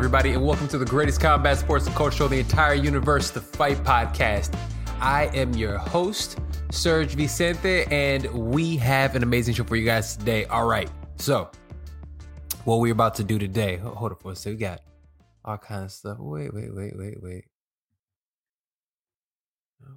everybody? 0.00 0.32
And 0.32 0.42
welcome 0.42 0.66
to 0.68 0.78
the 0.78 0.86
greatest 0.86 1.20
combat 1.20 1.58
sports 1.58 1.86
and 1.86 1.94
culture 1.94 2.16
show 2.16 2.24
in 2.24 2.30
the 2.30 2.38
entire 2.38 2.72
universe, 2.72 3.30
the 3.30 3.42
Fight 3.42 3.76
Podcast. 3.84 4.58
I 4.98 5.26
am 5.34 5.52
your 5.52 5.76
host, 5.76 6.38
Serg 6.68 7.08
Vicente, 7.08 7.84
and 7.90 8.24
we 8.32 8.78
have 8.78 9.14
an 9.14 9.22
amazing 9.22 9.52
show 9.52 9.64
for 9.64 9.76
you 9.76 9.84
guys 9.84 10.16
today. 10.16 10.46
All 10.46 10.66
right, 10.66 10.90
so 11.16 11.50
what 12.64 12.76
we're 12.76 12.94
about 12.94 13.14
to 13.16 13.24
do 13.24 13.38
today. 13.38 13.76
Hold 13.76 14.12
up 14.12 14.22
for 14.22 14.32
a 14.32 14.34
second. 14.36 14.56
We 14.56 14.60
got 14.60 14.80
all 15.44 15.58
kinds 15.58 15.84
of 15.84 15.92
stuff. 15.92 16.16
Wait, 16.18 16.54
wait, 16.54 16.74
wait, 16.74 16.96
wait, 16.96 17.22
wait. 17.22 17.44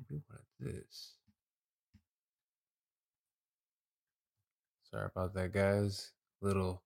We 0.09 0.17
want 0.29 0.41
this. 0.59 1.13
Sorry 4.91 5.07
about 5.15 5.33
that, 5.35 5.53
guys. 5.53 6.11
Little 6.41 6.83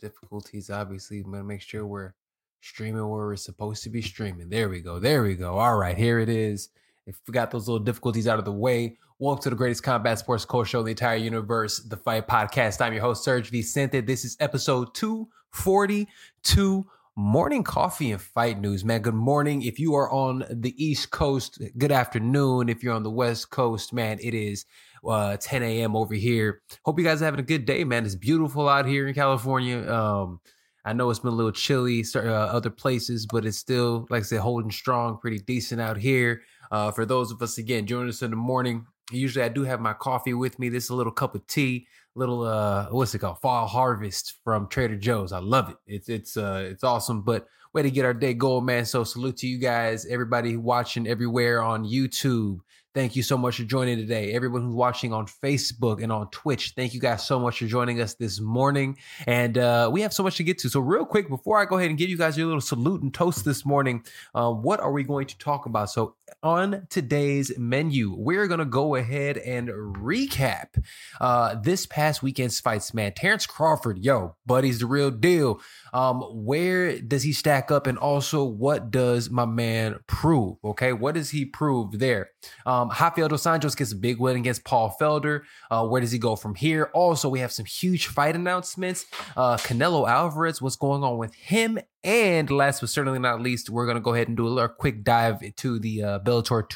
difficulties, 0.00 0.70
obviously. 0.70 1.20
I'm 1.20 1.30
gonna 1.30 1.44
make 1.44 1.60
sure 1.60 1.86
we're 1.86 2.14
streaming 2.60 3.06
where 3.08 3.26
we're 3.26 3.36
supposed 3.36 3.82
to 3.84 3.90
be 3.90 4.02
streaming. 4.02 4.48
There 4.48 4.68
we 4.68 4.80
go. 4.80 4.98
There 4.98 5.22
we 5.22 5.34
go. 5.34 5.58
All 5.58 5.76
right, 5.76 5.96
here 5.96 6.18
it 6.18 6.28
is. 6.28 6.70
If 7.06 7.18
we 7.26 7.32
got 7.32 7.50
those 7.50 7.68
little 7.68 7.84
difficulties 7.84 8.28
out 8.28 8.38
of 8.38 8.44
the 8.44 8.52
way, 8.52 8.98
welcome 9.18 9.42
to 9.42 9.50
the 9.50 9.56
greatest 9.56 9.82
combat 9.82 10.18
sports 10.18 10.44
culture 10.44 10.68
show 10.68 10.80
in 10.80 10.84
the 10.86 10.90
entire 10.92 11.16
universe, 11.16 11.80
the 11.80 11.96
Fight 11.96 12.28
Podcast. 12.28 12.80
I'm 12.80 12.92
your 12.92 13.02
host, 13.02 13.26
Serg 13.26 13.48
Vicente. 13.50 14.00
This 14.00 14.24
is 14.24 14.36
episode 14.40 14.94
242 14.94 16.86
morning 17.16 17.62
coffee 17.62 18.12
and 18.12 18.20
fight 18.20 18.60
news, 18.60 18.84
man. 18.84 19.02
Good 19.02 19.14
morning. 19.14 19.62
If 19.62 19.78
you 19.78 19.94
are 19.94 20.10
on 20.10 20.44
the 20.50 20.74
East 20.82 21.10
Coast, 21.10 21.60
good 21.76 21.92
afternoon. 21.92 22.68
If 22.68 22.82
you're 22.82 22.94
on 22.94 23.02
the 23.02 23.10
West 23.10 23.50
Coast, 23.50 23.92
man, 23.92 24.18
it 24.22 24.32
is 24.32 24.64
uh, 25.06 25.36
10 25.36 25.62
a.m. 25.62 25.96
over 25.96 26.14
here. 26.14 26.62
Hope 26.84 26.98
you 26.98 27.04
guys 27.04 27.22
are 27.22 27.26
having 27.26 27.40
a 27.40 27.44
good 27.44 27.64
day, 27.64 27.84
man. 27.84 28.04
It's 28.04 28.14
beautiful 28.14 28.68
out 28.68 28.86
here 28.86 29.06
in 29.06 29.14
California. 29.14 29.90
Um, 29.90 30.40
I 30.84 30.92
know 30.92 31.10
it's 31.10 31.20
been 31.20 31.32
a 31.32 31.36
little 31.36 31.52
chilly, 31.52 32.04
uh, 32.14 32.20
other 32.20 32.70
places, 32.70 33.26
but 33.26 33.44
it's 33.44 33.58
still, 33.58 34.06
like 34.08 34.20
I 34.20 34.24
said, 34.24 34.40
holding 34.40 34.70
strong, 34.70 35.18
pretty 35.18 35.38
decent 35.38 35.80
out 35.80 35.98
here. 35.98 36.42
Uh, 36.70 36.90
for 36.90 37.04
those 37.04 37.30
of 37.30 37.42
us, 37.42 37.58
again, 37.58 37.86
joining 37.86 38.08
us 38.08 38.22
in 38.22 38.30
the 38.30 38.36
morning, 38.36 38.86
usually 39.10 39.44
I 39.44 39.48
do 39.48 39.64
have 39.64 39.80
my 39.80 39.92
coffee 39.92 40.34
with 40.34 40.58
me. 40.58 40.68
This 40.68 40.84
is 40.84 40.90
a 40.90 40.94
little 40.94 41.12
cup 41.12 41.34
of 41.34 41.46
tea, 41.46 41.86
little 42.14 42.42
uh, 42.42 42.86
what's 42.90 43.14
it 43.14 43.18
called? 43.18 43.40
Fall 43.40 43.66
harvest 43.66 44.34
from 44.44 44.68
Trader 44.68 44.96
Joe's. 44.96 45.32
I 45.32 45.38
love 45.38 45.70
it. 45.70 45.76
It's 45.86 46.08
it's 46.08 46.36
uh 46.36 46.68
it's 46.70 46.84
awesome. 46.84 47.22
But 47.22 47.46
way 47.72 47.82
to 47.82 47.90
get 47.90 48.04
our 48.04 48.14
day 48.14 48.34
going, 48.34 48.64
man. 48.64 48.84
So 48.84 49.04
salute 49.04 49.36
to 49.38 49.46
you 49.46 49.58
guys, 49.58 50.06
everybody 50.06 50.56
watching 50.56 51.06
everywhere 51.06 51.62
on 51.62 51.84
YouTube, 51.84 52.58
Thank 52.92 53.14
you 53.14 53.22
so 53.22 53.38
much 53.38 53.58
for 53.58 53.62
joining 53.62 53.98
today. 53.98 54.32
Everyone 54.32 54.62
who's 54.62 54.74
watching 54.74 55.12
on 55.12 55.26
Facebook 55.26 56.02
and 56.02 56.10
on 56.10 56.28
Twitch, 56.30 56.72
thank 56.74 56.92
you 56.92 56.98
guys 56.98 57.24
so 57.24 57.38
much 57.38 57.60
for 57.60 57.66
joining 57.66 58.00
us 58.00 58.14
this 58.14 58.40
morning. 58.40 58.96
And 59.28 59.56
uh, 59.56 59.88
we 59.92 60.00
have 60.00 60.12
so 60.12 60.24
much 60.24 60.38
to 60.38 60.42
get 60.42 60.58
to. 60.58 60.68
So, 60.68 60.80
real 60.80 61.06
quick, 61.06 61.28
before 61.28 61.60
I 61.60 61.66
go 61.66 61.78
ahead 61.78 61.90
and 61.90 61.96
give 61.96 62.10
you 62.10 62.18
guys 62.18 62.36
your 62.36 62.48
little 62.48 62.60
salute 62.60 63.02
and 63.02 63.14
toast 63.14 63.44
this 63.44 63.64
morning, 63.64 64.04
uh, 64.34 64.50
what 64.50 64.80
are 64.80 64.90
we 64.90 65.04
going 65.04 65.28
to 65.28 65.38
talk 65.38 65.66
about? 65.66 65.90
So, 65.90 66.16
on 66.42 66.88
today's 66.90 67.56
menu, 67.56 68.12
we're 68.12 68.48
going 68.48 68.58
to 68.58 68.64
go 68.64 68.96
ahead 68.96 69.38
and 69.38 69.68
recap 69.68 70.82
uh, 71.20 71.54
this 71.62 71.86
past 71.86 72.24
weekend's 72.24 72.58
fights, 72.58 72.92
man. 72.92 73.12
Terrence 73.12 73.46
Crawford, 73.46 73.98
yo, 73.98 74.34
buddy's 74.46 74.80
the 74.80 74.86
real 74.86 75.12
deal. 75.12 75.60
Um, 75.92 76.22
where 76.22 77.00
does 77.00 77.22
he 77.22 77.32
stack 77.32 77.70
up? 77.70 77.86
And 77.86 77.98
also, 77.98 78.44
what 78.44 78.90
does 78.90 79.30
my 79.30 79.44
man 79.44 79.98
prove? 80.06 80.56
Okay, 80.64 80.92
what 80.92 81.14
does 81.14 81.30
he 81.30 81.44
prove 81.44 81.98
there? 81.98 82.30
Um, 82.66 82.88
Rafael 82.88 83.28
dos 83.28 83.44
Anjos 83.44 83.76
gets 83.76 83.92
a 83.92 83.96
big 83.96 84.18
win 84.18 84.36
against 84.36 84.64
Paul 84.64 84.96
Felder. 85.00 85.42
Uh, 85.70 85.86
where 85.86 86.00
does 86.00 86.12
he 86.12 86.18
go 86.18 86.36
from 86.36 86.54
here? 86.54 86.90
Also, 86.94 87.28
we 87.28 87.40
have 87.40 87.52
some 87.52 87.66
huge 87.66 88.06
fight 88.06 88.34
announcements. 88.34 89.06
Uh, 89.36 89.56
Canelo 89.56 90.08
Alvarez, 90.08 90.62
what's 90.62 90.76
going 90.76 91.02
on 91.02 91.18
with 91.18 91.34
him? 91.34 91.78
And 92.02 92.50
last 92.50 92.80
but 92.80 92.88
certainly 92.88 93.18
not 93.18 93.42
least, 93.42 93.68
we're 93.68 93.84
going 93.84 93.96
to 93.96 94.00
go 94.00 94.14
ahead 94.14 94.28
and 94.28 94.36
do 94.36 94.46
a 94.46 94.48
little 94.48 94.68
quick 94.68 95.04
dive 95.04 95.42
to 95.56 95.78
the 95.78 96.02
uh, 96.02 96.18
Bellator 96.20 96.66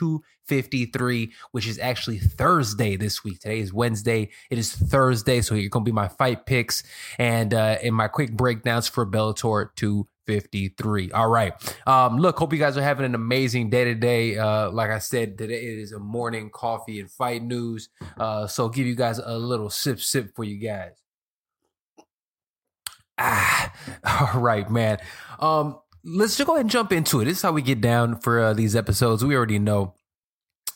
253, 0.49 1.33
which 1.53 1.67
is 1.67 1.79
actually 1.79 2.19
Thursday 2.19 2.97
this 2.97 3.25
week. 3.25 3.41
Today 3.41 3.61
is 3.61 3.73
Wednesday. 3.73 4.31
It 4.51 4.59
is 4.59 4.73
Thursday. 4.73 5.41
So 5.41 5.55
you're 5.55 5.71
going 5.71 5.85
to 5.85 5.89
be 5.89 5.95
my 5.95 6.09
fight 6.09 6.47
picks 6.47 6.83
and 7.19 7.55
uh, 7.55 7.79
in 7.83 7.95
my 7.95 8.09
quick 8.09 8.33
breakdowns 8.33 8.89
for 8.89 9.07
Bellator 9.07 9.69
253. 9.77 11.13
All 11.13 11.29
right. 11.29 11.53
Um, 11.87 12.19
look, 12.19 12.39
hope 12.39 12.53
you 12.53 12.59
guys 12.59 12.77
are 12.77 12.83
having 12.83 13.07
an 13.07 13.15
amazing 13.15 13.71
day 13.71 13.85
today. 13.85 14.37
Uh, 14.37 14.71
like 14.71 14.91
I 14.91 14.99
said, 14.99 15.39
today 15.39 15.63
it 15.65 15.79
is 15.79 15.93
a 15.93 15.99
morning 15.99 16.51
coffee 16.51 17.01
and 17.01 17.11
fight 17.11 17.43
news. 17.43 17.89
Uh, 18.19 18.47
so 18.47 18.69
give 18.69 18.87
you 18.87 18.95
guys 18.95 19.19
a 19.19 19.39
little 19.39 19.71
sip, 19.71 20.01
sip 20.01 20.35
for 20.37 20.45
you 20.45 20.59
guys. 20.59 20.93
Ah, 23.17 23.73
all 24.35 24.41
right, 24.41 24.71
man. 24.71 24.99
Um, 25.39 25.79
let's 26.05 26.37
just 26.37 26.47
go 26.47 26.55
ahead 26.55 26.65
and 26.65 26.71
jump 26.71 26.93
into 26.93 27.21
it. 27.21 27.25
This 27.27 27.39
is 27.39 27.43
how 27.43 27.53
we 27.53 27.63
get 27.63 27.81
down 27.81 28.17
for 28.21 28.41
uh, 28.41 28.53
these 28.53 28.77
episodes. 28.77 29.25
We 29.25 29.37
already 29.37 29.59
know 29.59 29.95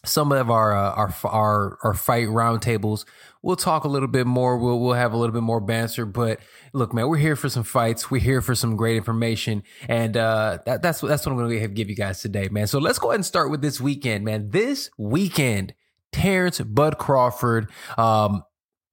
some 0.05 0.33
of 0.33 0.51
our 0.51 0.77
uh, 0.77 0.93
our 0.93 1.15
our 1.25 1.79
our 1.83 1.95
fight 1.95 2.29
roundtables. 2.29 3.05
We'll 3.43 3.57
talk 3.57 3.85
a 3.85 3.89
little 3.89 4.09
bit 4.09 4.27
more. 4.27 4.59
We'll 4.59 4.81
we'll 4.81 4.95
have 4.95 5.13
a 5.13 5.17
little 5.17 5.33
bit 5.33 5.43
more 5.43 5.61
banter. 5.61 6.07
But 6.07 6.41
look, 6.73 6.93
man, 6.93 7.09
we're 7.09 7.19
here 7.19 7.37
for 7.37 7.49
some 7.49 7.65
fights. 7.65 8.11
We're 8.11 8.21
here 8.21 8.41
for 8.41 8.55
some 8.55 8.77
great 8.77 8.97
information, 8.97 9.63
and 9.89 10.17
uh, 10.17 10.59
that, 10.67 10.83
that's 10.83 11.01
that's 11.01 11.27
what 11.27 11.33
I'm 11.33 11.39
going 11.39 11.61
to 11.61 11.69
give 11.69 11.89
you 11.89 11.97
guys 11.97 12.21
today, 12.21 12.49
man. 12.51 12.67
So 12.67 12.79
let's 12.79 12.99
go 12.99 13.09
ahead 13.11 13.17
and 13.17 13.27
start 13.27 13.51
with 13.51 13.63
this 13.63 13.81
weekend, 13.81 14.25
man. 14.25 14.51
This 14.51 14.91
weekend, 14.99 15.75
Terrence 16.13 16.61
Bud 16.61 16.99
Crawford, 16.99 17.71
um, 17.97 18.45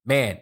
man, 0.05 0.39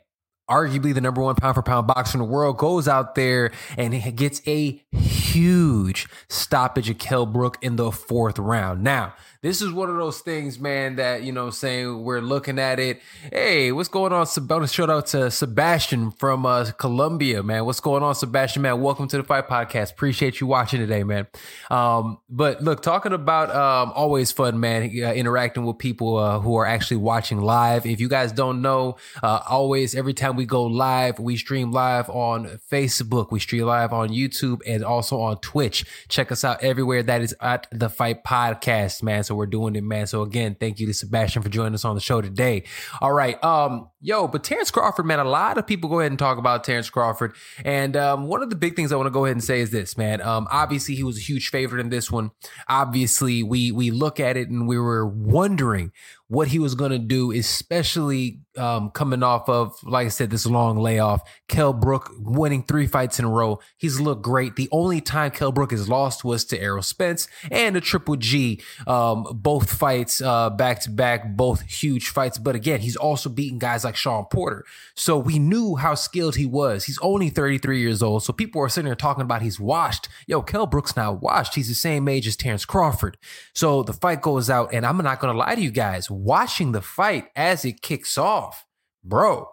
arguably 0.49 0.93
the 0.93 1.01
number 1.01 1.21
one 1.21 1.35
pound 1.35 1.55
for 1.55 1.63
pound 1.63 1.87
boxer 1.87 2.17
in 2.17 2.19
the 2.19 2.29
world, 2.29 2.57
goes 2.57 2.87
out 2.87 3.15
there 3.15 3.51
and 3.77 4.15
gets 4.15 4.41
a 4.47 4.83
huge 4.91 6.07
stoppage 6.29 6.89
of 6.89 6.97
Kell 6.97 7.25
Brook 7.25 7.57
in 7.61 7.75
the 7.75 7.91
fourth 7.91 8.37
round. 8.39 8.83
Now, 8.83 9.13
this 9.43 9.61
is 9.61 9.73
one 9.73 9.89
of 9.89 9.97
those 9.97 10.21
things, 10.21 10.57
man, 10.57 10.95
that, 10.95 11.23
you 11.23 11.33
know, 11.33 11.49
saying 11.49 12.01
we're 12.01 12.21
looking 12.21 12.57
at 12.57 12.79
it. 12.79 13.01
Hey, 13.29 13.73
what's 13.73 13.89
going 13.89 14.13
on? 14.13 14.25
About 14.37 14.69
shout 14.69 14.89
out 14.89 15.07
to 15.07 15.29
Sebastian 15.29 16.11
from 16.11 16.45
uh, 16.45 16.71
Colombia, 16.77 17.43
man. 17.43 17.65
What's 17.65 17.81
going 17.81 18.03
on, 18.03 18.15
Sebastian, 18.15 18.61
man? 18.61 18.79
Welcome 18.79 19.09
to 19.09 19.17
the 19.17 19.23
Fight 19.23 19.49
Podcast. 19.49 19.91
Appreciate 19.91 20.39
you 20.39 20.47
watching 20.47 20.79
today, 20.79 21.03
man. 21.03 21.27
Um, 21.69 22.19
but 22.29 22.63
look, 22.63 22.81
talking 22.81 23.11
about 23.11 23.53
um, 23.53 23.91
always 23.93 24.31
fun, 24.31 24.61
man, 24.61 24.83
uh, 24.83 25.11
interacting 25.11 25.65
with 25.65 25.77
people 25.77 26.15
uh, 26.15 26.39
who 26.39 26.55
are 26.55 26.65
actually 26.65 26.97
watching 26.97 27.41
live. 27.41 27.85
If 27.85 27.99
you 27.99 28.07
guys 28.07 28.31
don't 28.31 28.61
know, 28.61 28.95
uh, 29.21 29.41
always, 29.49 29.93
every 29.93 30.13
time 30.13 30.37
we 30.37 30.45
go 30.45 30.63
live, 30.63 31.19
we 31.19 31.35
stream 31.35 31.71
live 31.71 32.09
on 32.09 32.61
Facebook, 32.71 33.29
we 33.29 33.41
stream 33.41 33.65
live 33.65 33.91
on 33.91 34.07
YouTube, 34.07 34.61
and 34.65 34.85
also 34.85 35.19
on 35.19 35.37
Twitch. 35.39 35.83
Check 36.07 36.31
us 36.31 36.45
out 36.45 36.63
everywhere. 36.63 37.03
That 37.03 37.21
is 37.21 37.35
at 37.41 37.67
the 37.73 37.89
Fight 37.89 38.23
Podcast, 38.23 39.03
man. 39.03 39.25
So 39.25 39.32
so 39.33 39.37
we're 39.37 39.47
doing 39.47 39.75
it, 39.75 39.83
man. 39.83 40.05
So 40.05 40.21
again, 40.21 40.55
thank 40.59 40.79
you 40.79 40.85
to 40.85 40.93
Sebastian 40.93 41.41
for 41.41 41.49
joining 41.49 41.73
us 41.73 41.83
on 41.83 41.95
the 41.95 42.01
show 42.01 42.21
today. 42.21 42.65
All 43.01 43.11
right. 43.11 43.43
Um, 43.43 43.89
yo, 43.99 44.27
but 44.27 44.43
Terrence 44.43 44.69
Crawford, 44.69 45.07
man, 45.07 45.19
a 45.19 45.23
lot 45.23 45.57
of 45.57 45.65
people 45.65 45.89
go 45.89 45.99
ahead 45.99 46.11
and 46.11 46.19
talk 46.19 46.37
about 46.37 46.63
Terrence 46.63 46.89
Crawford. 46.89 47.35
And 47.65 47.97
um, 47.97 48.27
one 48.27 48.43
of 48.43 48.51
the 48.51 48.55
big 48.55 48.75
things 48.75 48.91
I 48.91 48.95
want 48.95 49.07
to 49.07 49.11
go 49.11 49.25
ahead 49.25 49.35
and 49.35 49.43
say 49.43 49.59
is 49.59 49.71
this, 49.71 49.97
man. 49.97 50.21
Um, 50.21 50.47
obviously 50.51 50.93
he 50.93 51.03
was 51.03 51.17
a 51.17 51.21
huge 51.21 51.49
favorite 51.49 51.79
in 51.81 51.89
this 51.89 52.11
one. 52.11 52.29
Obviously, 52.67 53.41
we 53.41 53.71
we 53.71 53.89
look 53.89 54.19
at 54.19 54.37
it 54.37 54.49
and 54.49 54.67
we 54.67 54.77
were 54.77 55.05
wondering 55.07 55.91
what 56.33 56.47
he 56.47 56.57
was 56.57 56.73
going 56.73 56.89
to 56.89 56.97
do, 56.97 57.31
especially 57.31 58.39
um, 58.57 58.89
coming 58.89 59.21
off 59.21 59.47
of, 59.47 59.75
like 59.83 60.07
I 60.07 60.09
said, 60.09 60.31
this 60.31 60.47
long 60.47 60.77
layoff. 60.79 61.21
Kell 61.47 61.73
Brook 61.73 62.11
winning 62.19 62.63
three 62.63 62.87
fights 62.87 63.19
in 63.19 63.25
a 63.25 63.29
row. 63.29 63.59
He's 63.77 63.99
looked 63.99 64.23
great. 64.23 64.55
The 64.55 64.67
only 64.71 64.99
time 64.99 65.29
Kell 65.29 65.51
Brook 65.51 65.69
has 65.69 65.87
lost 65.87 66.23
was 66.23 66.43
to 66.45 66.59
Errol 66.59 66.81
Spence 66.81 67.27
and 67.51 67.75
a 67.75 67.81
Triple 67.81 68.15
G. 68.15 68.61
Um, 68.87 69.27
both 69.31 69.71
fights 69.71 70.21
uh, 70.21 70.49
back 70.49 70.81
to 70.81 70.89
back, 70.89 71.35
both 71.35 71.61
huge 71.61 72.09
fights. 72.09 72.39
But 72.39 72.55
again, 72.55 72.79
he's 72.79 72.95
also 72.95 73.29
beaten 73.29 73.59
guys 73.59 73.83
like 73.83 73.95
Shawn 73.95 74.25
Porter. 74.25 74.65
So 74.95 75.19
we 75.19 75.37
knew 75.37 75.75
how 75.75 75.93
skilled 75.93 76.35
he 76.35 76.47
was. 76.47 76.85
He's 76.85 76.99
only 77.03 77.29
33 77.29 77.79
years 77.79 78.01
old. 78.01 78.23
So 78.23 78.33
people 78.33 78.59
are 78.61 78.69
sitting 78.69 78.87
there 78.87 78.95
talking 78.95 79.23
about 79.23 79.43
he's 79.43 79.59
washed. 79.59 80.07
Yo, 80.25 80.41
Kell 80.41 80.65
Brook's 80.65 80.95
not 80.95 81.21
washed. 81.21 81.53
He's 81.53 81.69
the 81.69 81.75
same 81.75 82.07
age 82.07 82.25
as 82.25 82.35
Terrence 82.35 82.65
Crawford. 82.65 83.17
So 83.53 83.83
the 83.83 83.93
fight 83.93 84.21
goes 84.21 84.49
out, 84.49 84.73
and 84.73 84.83
I'm 84.83 84.97
not 84.97 85.19
going 85.19 85.31
to 85.31 85.37
lie 85.37 85.53
to 85.53 85.61
you 85.61 85.71
guys 85.71 86.09
watching 86.23 86.71
the 86.71 86.81
fight 86.81 87.27
as 87.35 87.65
it 87.65 87.81
kicks 87.81 88.17
off, 88.17 88.65
bro, 89.03 89.49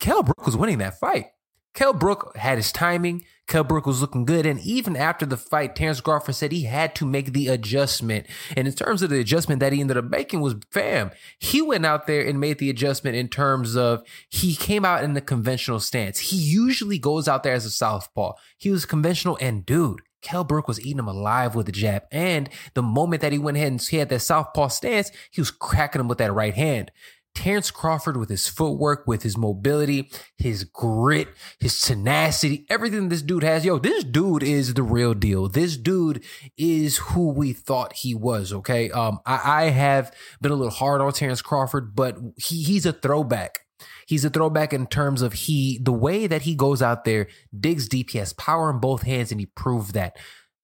Kell 0.00 0.22
Brook 0.22 0.44
was 0.44 0.56
winning 0.56 0.78
that 0.78 0.98
fight. 0.98 1.26
Kell 1.74 1.92
Brook 1.92 2.36
had 2.36 2.58
his 2.58 2.70
timing. 2.70 3.24
Kell 3.48 3.64
Brook 3.64 3.84
was 3.84 4.00
looking 4.00 4.24
good. 4.24 4.46
And 4.46 4.60
even 4.60 4.96
after 4.96 5.26
the 5.26 5.36
fight, 5.36 5.74
Terrence 5.74 6.00
Crawford 6.00 6.36
said 6.36 6.52
he 6.52 6.64
had 6.64 6.94
to 6.96 7.06
make 7.06 7.32
the 7.32 7.48
adjustment. 7.48 8.26
And 8.56 8.68
in 8.68 8.74
terms 8.74 9.02
of 9.02 9.10
the 9.10 9.18
adjustment 9.18 9.58
that 9.60 9.72
he 9.72 9.80
ended 9.80 9.96
up 9.96 10.04
making 10.04 10.40
was 10.40 10.54
fam. 10.70 11.10
He 11.38 11.60
went 11.60 11.84
out 11.84 12.06
there 12.06 12.24
and 12.24 12.38
made 12.38 12.58
the 12.58 12.70
adjustment 12.70 13.16
in 13.16 13.28
terms 13.28 13.76
of 13.76 14.04
he 14.28 14.54
came 14.54 14.84
out 14.84 15.02
in 15.02 15.14
the 15.14 15.20
conventional 15.20 15.80
stance. 15.80 16.18
He 16.18 16.36
usually 16.36 16.98
goes 16.98 17.26
out 17.26 17.42
there 17.42 17.54
as 17.54 17.66
a 17.66 17.70
southpaw. 17.70 18.34
He 18.56 18.70
was 18.70 18.86
conventional 18.86 19.36
and 19.40 19.66
dude, 19.66 20.02
Kell 20.24 20.42
Brook 20.42 20.66
was 20.66 20.80
eating 20.80 20.98
him 20.98 21.06
alive 21.06 21.54
with 21.54 21.66
the 21.66 21.72
jab. 21.72 22.02
And 22.10 22.48
the 22.74 22.82
moment 22.82 23.22
that 23.22 23.32
he 23.32 23.38
went 23.38 23.56
ahead 23.56 23.70
and 23.70 23.80
he 23.80 23.98
had 23.98 24.08
that 24.08 24.20
southpaw 24.20 24.68
stance, 24.68 25.12
he 25.30 25.40
was 25.40 25.52
cracking 25.52 26.00
him 26.00 26.08
with 26.08 26.18
that 26.18 26.32
right 26.32 26.54
hand. 26.54 26.90
Terrence 27.34 27.72
Crawford, 27.72 28.16
with 28.16 28.28
his 28.28 28.46
footwork, 28.46 29.06
with 29.06 29.24
his 29.24 29.36
mobility, 29.36 30.08
his 30.38 30.64
grit, 30.64 31.28
his 31.58 31.80
tenacity, 31.80 32.64
everything 32.70 33.08
this 33.08 33.22
dude 33.22 33.42
has, 33.42 33.64
yo, 33.64 33.78
this 33.78 34.04
dude 34.04 34.44
is 34.44 34.74
the 34.74 34.84
real 34.84 35.14
deal. 35.14 35.48
This 35.48 35.76
dude 35.76 36.22
is 36.56 36.98
who 36.98 37.30
we 37.30 37.52
thought 37.52 37.92
he 37.94 38.14
was. 38.14 38.52
Okay, 38.52 38.90
um, 38.92 39.18
I, 39.26 39.64
I 39.64 39.70
have 39.70 40.14
been 40.40 40.52
a 40.52 40.56
little 40.56 40.70
hard 40.70 41.00
on 41.00 41.12
Terrence 41.12 41.42
Crawford, 41.42 41.96
but 41.96 42.16
he, 42.36 42.62
he's 42.62 42.86
a 42.86 42.92
throwback. 42.92 43.63
He's 44.06 44.24
a 44.24 44.30
throwback 44.30 44.72
in 44.72 44.86
terms 44.86 45.22
of 45.22 45.32
he 45.32 45.78
the 45.82 45.92
way 45.92 46.26
that 46.26 46.42
he 46.42 46.54
goes 46.54 46.82
out 46.82 47.04
there, 47.04 47.28
digs 47.58 47.88
deep, 47.88 48.10
he 48.10 48.18
has 48.18 48.32
power 48.32 48.70
in 48.70 48.78
both 48.78 49.02
hands, 49.02 49.30
and 49.30 49.40
he 49.40 49.46
proved 49.46 49.94
that. 49.94 50.16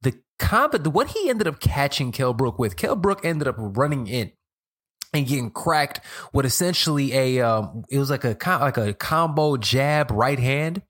The 0.03 0.15
combat, 0.39 0.87
what 0.87 1.09
he 1.09 1.29
ended 1.29 1.47
up 1.47 1.61
catching 1.61 2.13
Kell 2.13 2.35
Brook 2.35 2.59
with, 2.59 2.77
Kell 2.77 2.97
Brook 2.97 3.25
ended 3.25 3.49
up 3.49 3.57
running 3.59 4.07
in 4.07 4.33
and 5.13 5.27
getting 5.27 5.51
cracked 5.51 6.01
with 6.33 6.47
essentially 6.47 7.13
a 7.13 7.41
um, 7.41 7.85
it 7.89 7.99
was 7.99 8.11
like 8.11 8.25
a 8.25 8.37
like 8.45 8.77
a 8.77 8.95
combo 8.95 9.57
jab 9.57 10.11
right 10.11 10.39
hand. 10.39 10.83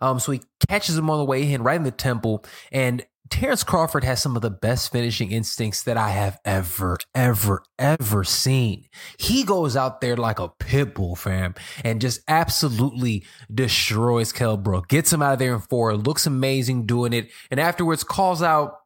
Um, 0.00 0.20
so 0.20 0.32
he 0.32 0.42
catches 0.68 0.96
him 0.96 1.10
on 1.10 1.18
the 1.18 1.24
way 1.24 1.52
in, 1.52 1.62
right 1.62 1.76
in 1.76 1.82
the 1.82 1.90
temple, 1.90 2.44
and 2.70 3.04
Terrence 3.30 3.64
Crawford 3.64 4.04
has 4.04 4.22
some 4.22 4.36
of 4.36 4.42
the 4.42 4.50
best 4.50 4.92
finishing 4.92 5.32
instincts 5.32 5.82
that 5.82 5.96
I 5.96 6.10
have 6.10 6.38
ever, 6.44 6.98
ever, 7.14 7.62
ever 7.78 8.24
seen. 8.24 8.86
He 9.18 9.44
goes 9.44 9.76
out 9.76 10.00
there 10.00 10.16
like 10.16 10.38
a 10.38 10.48
pit 10.48 10.94
bull, 10.94 11.16
fam, 11.16 11.54
and 11.84 12.00
just 12.00 12.20
absolutely 12.28 13.24
destroys 13.52 14.32
Kell 14.32 14.56
Brook. 14.56 14.88
Gets 14.88 15.12
him 15.12 15.22
out 15.22 15.34
of 15.34 15.38
there 15.38 15.54
in 15.54 15.60
four, 15.60 15.96
looks 15.96 16.26
amazing 16.26 16.86
doing 16.86 17.12
it, 17.12 17.30
and 17.50 17.60
afterwards 17.60 18.04
calls 18.04 18.42
out 18.42 18.78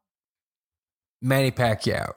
Manny 1.23 1.53
Pacquiao. 1.53 2.13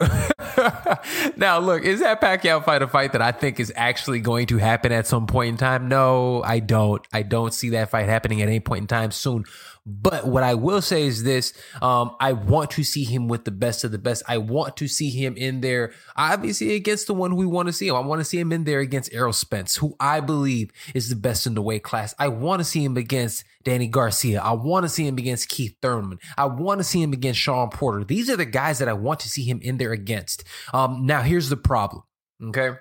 now, 1.37 1.59
look, 1.59 1.83
is 1.83 1.99
that 1.99 2.19
Pacquiao 2.19 2.65
fight 2.65 2.81
a 2.81 2.87
fight 2.87 3.11
that 3.11 3.21
I 3.21 3.31
think 3.31 3.59
is 3.59 3.71
actually 3.75 4.19
going 4.19 4.47
to 4.47 4.57
happen 4.57 4.91
at 4.91 5.05
some 5.05 5.27
point 5.27 5.49
in 5.49 5.57
time? 5.57 5.87
No, 5.87 6.41
I 6.43 6.59
don't. 6.59 7.05
I 7.13 7.21
don't 7.21 7.53
see 7.53 7.69
that 7.69 7.91
fight 7.91 8.09
happening 8.09 8.41
at 8.41 8.47
any 8.47 8.59
point 8.59 8.81
in 8.81 8.87
time 8.87 9.11
soon. 9.11 9.45
But 9.87 10.25
what 10.25 10.41
I 10.41 10.55
will 10.55 10.81
say 10.81 11.05
is 11.05 11.23
this: 11.23 11.53
um, 11.79 12.15
I 12.19 12.33
want 12.33 12.71
to 12.71 12.83
see 12.83 13.03
him 13.03 13.27
with 13.27 13.45
the 13.45 13.51
best 13.51 13.83
of 13.83 13.91
the 13.91 13.99
best. 13.99 14.23
I 14.27 14.39
want 14.39 14.77
to 14.77 14.87
see 14.87 15.11
him 15.11 15.37
in 15.37 15.61
there, 15.61 15.93
obviously 16.15 16.73
against 16.73 17.05
the 17.05 17.13
one 17.13 17.35
we 17.35 17.45
want 17.45 17.67
to 17.67 17.73
see 17.73 17.87
him. 17.87 17.95
I 17.95 17.99
want 17.99 18.19
to 18.19 18.25
see 18.25 18.39
him 18.39 18.51
in 18.51 18.63
there 18.63 18.79
against 18.79 19.13
Errol 19.13 19.31
Spence, 19.31 19.75
who 19.75 19.95
I 19.99 20.21
believe 20.21 20.71
is 20.95 21.09
the 21.09 21.15
best 21.15 21.45
in 21.45 21.53
the 21.53 21.61
weight 21.61 21.83
class. 21.83 22.15
I 22.17 22.29
want 22.29 22.61
to 22.61 22.63
see 22.63 22.83
him 22.83 22.97
against 22.97 23.43
Danny 23.63 23.87
Garcia. 23.87 24.41
I 24.41 24.53
want 24.53 24.85
to 24.85 24.89
see 24.89 25.05
him 25.05 25.19
against 25.19 25.49
Keith 25.49 25.75
Thurman. 25.83 26.17
I 26.35 26.45
want 26.45 26.79
to 26.79 26.83
see 26.83 27.01
him 27.01 27.13
against 27.13 27.39
Shawn 27.39 27.69
Porter. 27.69 28.03
These 28.03 28.29
are 28.31 28.37
the 28.37 28.45
guys 28.45 28.79
that 28.79 28.87
I 28.87 28.93
want 28.93 29.19
to 29.19 29.29
see 29.29 29.43
him 29.43 29.59
in 29.61 29.77
there 29.77 29.91
against. 29.91 30.45
Um, 30.73 31.05
now 31.05 31.21
here's 31.21 31.49
the 31.49 31.57
problem. 31.57 32.01
Okay. 32.43 32.71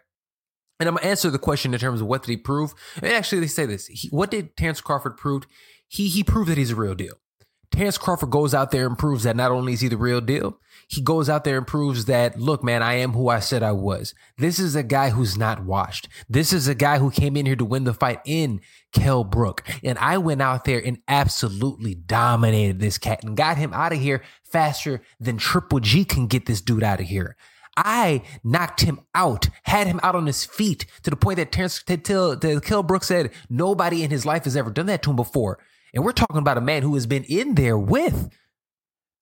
And 0.81 0.89
I'm 0.89 0.97
gonna 0.97 1.07
answer 1.07 1.31
the 1.31 1.39
question 1.39 1.73
in 1.73 1.81
terms 1.81 2.01
of 2.01 2.09
what 2.09 2.23
did 2.23 2.31
he 2.31 2.37
prove. 2.37 2.75
And 2.97 3.13
actually, 3.13 3.41
they 3.41 3.47
say 3.47 3.65
this: 3.65 3.87
he, 3.87 4.09
what 4.09 4.31
did 4.31 4.57
Terrence 4.57 4.81
Crawford 4.81 5.17
prove? 5.17 5.47
He 5.95 6.09
he 6.09 6.25
proved 6.25 6.51
that 6.51 6.59
he's 6.59 6.73
a 6.73 6.77
real 6.77 6.95
deal. 6.95 7.15
Terrence 7.71 7.99
Crawford 7.99 8.31
goes 8.31 8.55
out 8.55 8.71
there 8.71 8.87
and 8.87 8.97
proves 8.97 9.25
that 9.25 9.35
not 9.35 9.51
only 9.51 9.73
is 9.73 9.81
he 9.81 9.89
the 9.89 9.97
real 9.97 10.21
deal, 10.21 10.61
he 10.87 11.03
goes 11.03 11.29
out 11.29 11.43
there 11.43 11.59
and 11.59 11.67
proves 11.67 12.05
that, 12.05 12.39
look, 12.39 12.63
man, 12.63 12.85
I 12.85 12.95
am 12.95 13.13
who 13.13 13.29
I 13.29 13.41
said 13.41 13.65
I 13.65 13.73
was. 13.73 14.15
This 14.39 14.61
is 14.61 14.77
a 14.77 14.85
guy 14.85 15.11
who's 15.11 15.37
not 15.37 15.65
washed. 15.65 16.07
This 16.29 16.53
is 16.53 16.69
a 16.69 16.75
guy 16.77 16.99
who 16.99 17.11
came 17.11 17.37
in 17.37 17.47
here 17.47 17.57
to 17.57 17.65
win 17.65 17.83
the 17.83 17.93
fight 17.93 18.21
in 18.25 18.61
Kell 18.93 19.25
Brook. 19.25 19.65
And 19.83 19.99
I 19.99 20.19
went 20.19 20.41
out 20.41 20.65
there 20.65 20.81
and 20.85 20.99
absolutely 21.09 21.97
dominated 21.97 22.79
this 22.79 22.97
cat 22.97 23.25
and 23.25 23.37
got 23.37 23.57
him 23.57 23.73
out 23.73 23.93
of 23.93 23.99
here 23.99 24.23
faster 24.45 25.03
than 25.19 25.37
Triple 25.37 25.81
G 25.81 26.05
can 26.05 26.29
get 26.29 26.47
this 26.47 26.61
dude 26.61 26.85
out 26.85 27.01
of 27.01 27.07
here. 27.07 27.37
I 27.77 28.23
knocked 28.45 28.83
him 28.83 29.01
out, 29.17 29.49
had 29.65 29.89
him 29.89 29.99
out 30.05 30.15
on 30.15 30.27
his 30.27 30.45
feet 30.45 30.87
to 31.03 31.11
the 31.11 31.17
point 31.17 31.39
that 31.39 31.51
Terrence, 31.51 31.83
till 31.83 32.39
Kell 32.39 32.85
Brook 32.85 33.03
said 33.03 33.33
nobody 33.51 34.05
in 34.05 34.13
his 34.13 34.25
life 34.25 34.45
has 34.45 34.57
ever 34.57 34.71
done 34.71 34.87
that 34.87 35.03
to 35.03 35.11
him 35.11 35.17
before. 35.17 35.59
And 35.95 36.05
we're 36.05 36.13
talking 36.13 36.39
about 36.39 36.59
a 36.59 36.61
man 36.61 36.83
who 36.83 36.95
has 36.95 37.07
been 37.07 37.25
in 37.25 37.55
there 37.55 37.79
with 37.79 38.29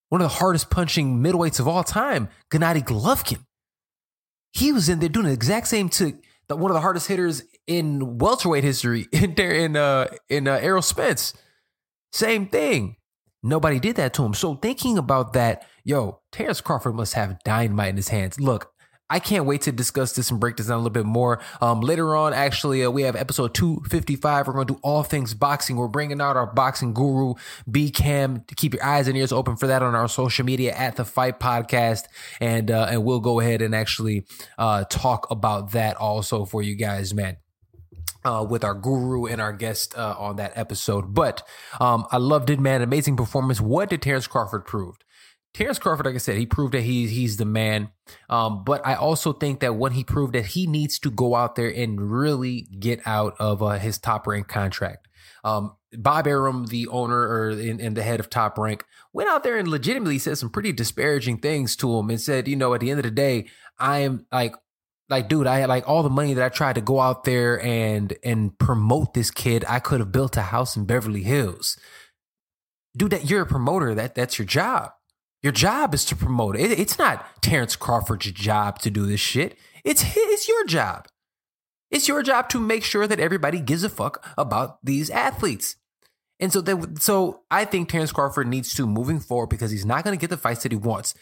one 0.09 0.21
of 0.21 0.31
the 0.31 0.37
hardest 0.37 0.71
punching 0.71 1.23
middleweights 1.23 1.61
of 1.61 1.69
all 1.69 1.85
time, 1.85 2.29
Gennady 2.51 2.83
Golovkin. 2.83 3.45
He 4.53 4.73
was 4.73 4.89
in 4.89 4.99
there 4.99 5.09
doing 5.09 5.27
the 5.27 5.33
exact 5.33 5.69
same 5.69 5.89
to 5.91 6.19
one 6.49 6.71
of 6.71 6.75
the 6.75 6.81
hardest 6.81 7.09
hitters 7.09 7.43
in 7.67 8.19
welterweight 8.19 8.65
history 8.65 9.07
in 9.13 9.35
there 9.35 9.53
in 9.53 9.77
uh 9.77 10.09
in 10.29 10.49
uh, 10.49 10.59
Errol 10.61 10.83
Spence. 10.83 11.35
Same 12.13 12.47
thing. 12.47 12.97
Nobody 13.43 13.81
did 13.81 13.97
that 13.97 14.15
to 14.15 14.25
him. 14.25 14.35
So 14.35 14.55
thinking 14.55 14.99
about 14.99 15.33
that, 15.33 15.67
yo, 15.85 16.21
Terrence 16.31 16.61
Crawford 16.61 16.95
must 16.95 17.15
have 17.15 17.43
dynamite 17.45 17.89
in 17.91 17.97
his 17.97 18.09
hands. 18.09 18.39
Look, 18.39 18.72
I 19.13 19.19
can't 19.19 19.45
wait 19.45 19.61
to 19.63 19.73
discuss 19.73 20.15
this 20.15 20.31
and 20.31 20.41
break 20.41 20.57
this 20.57 20.69
down 20.69 20.77
a 20.77 20.79
little 20.79 20.89
bit 20.89 21.05
more. 21.05 21.39
Um, 21.61 21.83
later 21.83 22.17
on, 22.17 22.33
actually, 22.33 22.83
uh, 22.83 22.91
we 22.91 23.03
have 23.03 23.15
episode 23.15 23.53
255. 23.53 24.47
We're 24.47 24.55
going 24.55 24.67
to 24.67 24.73
do 24.73 24.81
all 24.83 25.03
things 25.03 25.35
boxing. 25.35 25.77
We're 25.77 25.89
bringing 25.89 26.19
out 26.23 26.39
our 26.39 26.47
boxing 26.47 26.95
guru, 26.95 27.35
B 27.71 27.91
Cam, 27.91 28.43
keep 28.57 28.73
your 28.73 28.83
eyes 28.83 29.09
and 29.09 29.17
ears 29.19 29.31
open 29.31 29.57
for 29.57 29.67
that 29.67 29.83
on 29.83 29.95
our 29.95 30.09
social 30.09 30.47
media 30.47 30.73
at 30.73 30.97
the 30.97 31.05
Fight 31.05 31.39
Podcast. 31.41 32.05
And, 32.41 32.71
uh, 32.71 32.87
and 32.89 33.05
we'll 33.05 33.21
go 33.21 33.39
ahead 33.39 33.61
and 33.61 33.75
actually, 33.75 34.25
uh, 34.57 34.85
talk 34.85 35.31
about 35.31 35.73
that 35.73 35.97
also 35.99 36.47
for 36.47 36.63
you 36.63 36.75
guys, 36.75 37.13
man. 37.13 37.37
Uh, 38.25 38.47
with 38.49 38.63
our 38.63 38.75
guru 38.75 39.27
and 39.27 39.41
our 39.41 39.53
guest 39.53 39.99
uh, 39.99 40.15
on 40.17 40.37
that 40.37 40.53
episode. 40.55 41.13
But 41.13 41.43
um, 41.81 42.07
I 42.13 42.19
loved 42.19 42.51
it, 42.51 42.61
man. 42.61 42.81
Amazing 42.81 43.17
performance. 43.17 43.61
What 43.61 43.91
did 43.91 44.01
Terrence 44.01 44.29
Crawford 44.29 44.65
prove? 44.65 44.97
Terrence 45.55 45.79
Crawford, 45.79 46.07
like 46.07 46.15
I 46.15 46.19
said, 46.19 46.39
he 46.39 46.47
proved 46.47 46.73
that 46.75 46.81
he's 46.81 47.11
he's 47.11 47.37
the 47.37 47.45
man. 47.45 47.91
Um, 48.31 48.65
but 48.65 48.87
I 48.87 48.95
also 48.95 49.33
think 49.33 49.61
that 49.61 49.77
when 49.77 49.93
he 49.93 50.03
proved 50.03 50.35
that 50.35 50.47
he 50.47 50.67
needs 50.67 50.99
to 51.01 51.11
go 51.11 51.35
out 51.35 51.57
there 51.57 51.69
and 51.69 52.11
really 52.11 52.63
get 52.79 53.01
out 53.07 53.35
of 53.39 53.63
uh, 53.63 53.79
his 53.79 53.99
top 53.99 54.27
rank 54.27 54.49
contract. 54.49 55.09
Um, 55.45 55.77
Bob 55.93 56.27
Arum, 56.27 56.67
the 56.67 56.89
owner 56.89 57.21
or 57.21 57.51
in, 57.51 57.81
in, 57.81 57.95
the 57.95 58.03
head 58.03 58.21
of 58.21 58.31
Top 58.31 58.57
Rank, 58.57 58.85
went 59.13 59.29
out 59.29 59.43
there 59.43 59.59
and 59.59 59.69
legitimately 59.69 60.19
said 60.19 60.39
some 60.39 60.51
pretty 60.51 60.73
disparaging 60.73 61.39
things 61.39 61.77
to 61.77 61.99
him 61.99 62.11
and 62.11 62.21
said, 62.21 62.49
you 62.49 62.57
know, 62.57 62.73
at 62.75 62.81
the 62.81 62.91
end 62.91 63.01
of 63.01 63.05
the 63.05 63.11
day, 63.11 63.47
I 63.79 63.99
am 63.99 64.27
like 64.33 64.55
like 65.13 65.29
dude 65.29 65.47
i 65.47 65.59
had 65.59 65.69
like 65.69 65.87
all 65.87 66.03
the 66.03 66.09
money 66.09 66.33
that 66.33 66.45
i 66.45 66.49
tried 66.49 66.75
to 66.75 66.81
go 66.81 66.99
out 66.99 67.25
there 67.25 67.63
and 67.63 68.15
and 68.25 68.59
promote 68.59 69.13
this 69.15 69.31
kid 69.31 69.65
i 69.69 69.79
could 69.79 70.01
have 70.01 70.11
built 70.11 70.37
a 70.37 70.43
house 70.43 70.77
in 70.77 70.87
beverly 70.87 71.23
hills 71.23 71.77
dude 72.97 73.11
that 73.11 73.29
you're 73.29 73.43
a 73.43 73.47
promoter 73.47 73.95
that 73.95 74.15
that's 74.15 74.39
your 74.39 74.47
job 74.47 74.91
your 75.43 75.53
job 75.53 75.93
is 75.95 76.05
to 76.07 76.17
promote 76.17 76.57
it. 76.57 76.79
It's 76.79 76.99
not 76.99 77.43
Terrence 77.43 77.77
Crawford's 77.77 78.31
job 78.31 78.79
to 78.81 78.91
do 78.91 79.07
this 79.07 79.21
shit. 79.21 79.57
It's 79.85 80.03
his, 80.03 80.17
it's 80.17 80.49
your 80.49 80.65
job. 80.67 81.09
It's 81.91 82.09
your 82.09 82.23
job 82.23 82.49
to 82.51 82.61
make 82.61 82.85
sure 82.85 83.07
that 83.07 83.21
everybody 83.21 83.61
gives 83.61 83.85
a 83.85 83.89
fuck 83.89 84.27
about 84.39 84.79
these 84.85 85.11
athletes. 85.11 85.77
And 86.41 86.53
so 86.53 86.61
that 86.63 87.03
so 87.03 87.43
I 87.51 87.65
think 87.65 87.89
Terrence 87.89 88.13
Crawford 88.13 88.49
needs 88.49 88.75
to 88.75 88.87
moving 88.87 89.21
forward 89.21 89.49
because 89.49 89.71
he's 89.71 89.85
not 89.85 90.05
going 90.05 90.17
to 90.17 90.21
get 90.21 90.31
the 90.31 90.37
fights 90.37 90.63
that 90.63 90.73
he 90.73 90.79
wants. 90.79 91.15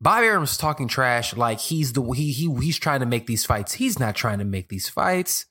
Bob 0.00 0.22
Arum's 0.22 0.56
talking 0.56 0.88
trash 0.88 1.36
like 1.36 1.58
he's 1.58 1.92
the 1.92 2.02
he 2.12 2.32
he 2.32 2.52
he's 2.60 2.78
trying 2.78 3.00
to 3.00 3.06
make 3.06 3.26
these 3.26 3.44
fights. 3.44 3.74
He's 3.74 3.98
not 3.98 4.16
trying 4.16 4.38
to 4.38 4.44
make 4.44 4.68
these 4.68 4.88
fights 4.88 5.46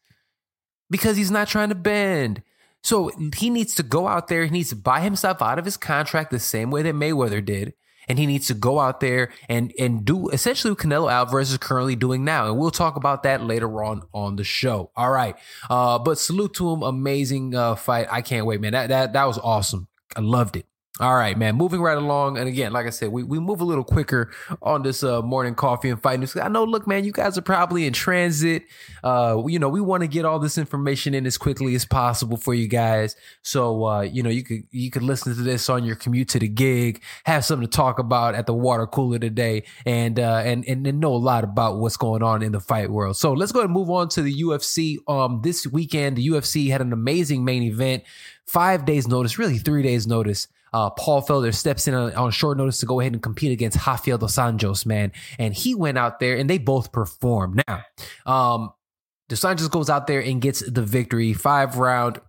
because 0.90 1.18
he's 1.18 1.32
not 1.32 1.48
trying 1.48 1.70
to 1.70 1.76
bend. 1.76 2.44
So 2.84 3.12
he 3.36 3.50
needs 3.50 3.74
to 3.76 3.84
go 3.84 4.08
out 4.08 4.28
there. 4.28 4.46
He 4.46 4.52
needs 4.52 4.70
to 4.70 4.76
buy 4.76 5.02
himself 5.02 5.42
out 5.42 5.60
of 5.60 5.66
his 5.66 5.78
contract 5.78 6.32
the 6.32 6.40
same 6.40 6.72
way 6.72 6.82
that 6.84 6.96
Mayweather 6.96 7.44
did 7.44 7.74
and 8.08 8.18
he 8.18 8.26
needs 8.26 8.48
to 8.48 8.54
go 8.54 8.80
out 8.80 9.00
there 9.00 9.32
and 9.50 9.74
and 9.80 10.06
do 10.06 10.30
essentially 10.30 10.72
what 10.72 10.80
Canelo 10.80 11.12
Alvarez 11.12 11.52
is 11.52 11.58
currently 11.58 11.96
doing 11.96 12.24
now. 12.24 12.48
And 12.48 12.58
we'll 12.58 12.72
talk 12.72 12.96
about 12.96 13.24
that 13.24 13.44
later 13.44 13.84
on 13.84 14.04
on 14.14 14.36
the 14.36 14.44
show. 14.44 14.92
All 14.96 15.12
right. 15.12 15.36
Uh, 15.70 16.00
but 16.00 16.18
salute 16.20 16.54
to 16.56 16.72
him. 16.72 16.84
Amazing 16.84 17.56
uh, 17.56 17.76
fight. 17.76 18.08
I 18.12 18.22
can't 18.22 18.46
wait, 18.46 18.62
man. 18.62 18.74
That 18.74 18.90
that 18.90 19.14
that 19.14 19.26
was 19.26 19.38
awesome. 19.38 19.88
I 20.16 20.22
loved 20.22 20.56
it. 20.56 20.66
All 21.00 21.16
right, 21.16 21.38
man. 21.38 21.56
Moving 21.56 21.80
right 21.80 21.98
along, 21.98 22.40
and 22.40 22.48
again, 22.48 22.74
like 22.74 22.88
I 22.88 22.90
said, 22.90 23.10
we, 23.10 23.22
we 23.22 23.40
move 23.40 23.62
a 23.62 23.64
little 23.64 23.84
quicker 23.84 24.32
on 24.64 24.82
this 24.82 25.04
uh, 25.04 25.22
morning 25.22 25.54
coffee 25.54 25.90
and 25.90 26.02
fight 26.02 26.20
news. 26.20 26.36
I 26.36 26.48
know, 26.48 26.64
look, 26.64 26.88
man, 26.88 27.04
you 27.04 27.12
guys 27.12 27.38
are 27.38 27.44
probably 27.44 27.86
in 27.86 27.94
transit. 27.94 28.64
Uh, 29.04 29.44
you 29.46 29.60
know, 29.60 29.70
we 29.70 29.80
want 29.80 30.02
to 30.02 30.08
get 30.08 30.26
all 30.26 30.40
this 30.40 30.58
information 30.58 31.14
in 31.14 31.28
as 31.28 31.38
quickly 31.38 31.76
as 31.76 31.86
possible 31.86 32.36
for 32.36 32.56
you 32.56 32.68
guys. 32.68 33.16
So, 33.44 33.86
uh, 33.86 34.02
you 34.02 34.24
know, 34.24 34.32
you 34.32 34.44
could 34.44 34.64
you 34.72 34.90
could 34.90 35.04
listen 35.04 35.36
to 35.36 35.42
this 35.44 35.70
on 35.70 35.84
your 35.84 35.96
commute 35.96 36.30
to 36.30 36.40
the 36.40 36.48
gig, 36.48 37.04
have 37.26 37.46
something 37.46 37.68
to 37.68 37.72
talk 37.72 38.00
about 38.00 38.34
at 38.34 38.48
the 38.48 38.56
water 38.56 38.88
cooler 38.88 39.20
today, 39.20 39.66
and 39.86 40.20
uh, 40.20 40.42
and 40.44 40.66
and, 40.68 40.88
and 40.88 41.00
know 41.00 41.14
a 41.14 41.18
lot 41.18 41.44
about 41.44 41.78
what's 41.78 41.98
going 41.98 42.24
on 42.24 42.42
in 42.42 42.54
the 42.54 42.60
fight 42.60 42.90
world. 42.90 43.18
So 43.18 43.34
let's 43.34 43.52
go 43.52 43.62
and 43.62 43.72
move 43.72 43.92
on 43.92 44.10
to 44.10 44.24
the 44.24 44.42
UFC. 44.42 44.98
Um, 45.08 45.42
this 45.44 45.68
weekend, 45.68 46.18
the 46.18 46.28
UFC 46.28 46.72
had 46.72 46.82
an 46.82 46.92
amazing 46.92 47.46
main 47.46 47.62
event. 47.62 48.04
Five 48.48 48.86
days 48.86 49.08
notice, 49.08 49.38
really 49.38 49.60
three 49.60 49.84
days 49.84 50.08
notice 50.08 50.48
uh, 50.74 50.90
Paul 50.92 51.22
Felder 51.22 51.54
steps 51.54 51.88
in 51.88 51.94
on, 51.94 52.14
on, 52.14 52.32
short 52.32 52.58
notice 52.58 52.80
to 52.80 52.86
go 52.86 53.00
ahead 53.00 53.14
and 53.14 53.22
compete 53.22 53.52
against 53.52 53.86
Rafael 53.86 54.18
dos 54.18 54.36
Anjos, 54.36 54.86
man. 54.86 55.12
And 55.40 55.54
he 55.54 55.76
went 55.76 55.98
out 55.98 56.20
there 56.20 56.38
and 56.38 56.50
they 56.50 56.58
both 56.58 56.92
performed. 56.92 57.64
Now, 57.68 57.84
um, 58.26 58.74
dos 59.30 59.42
Anjos 59.42 59.70
goes 59.70 59.90
out 59.90 60.08
there 60.08 60.22
and 60.22 60.42
gets 60.42 60.60
the 60.60 60.84
victory, 60.84 61.34
five 61.34 61.78
round 61.78 62.20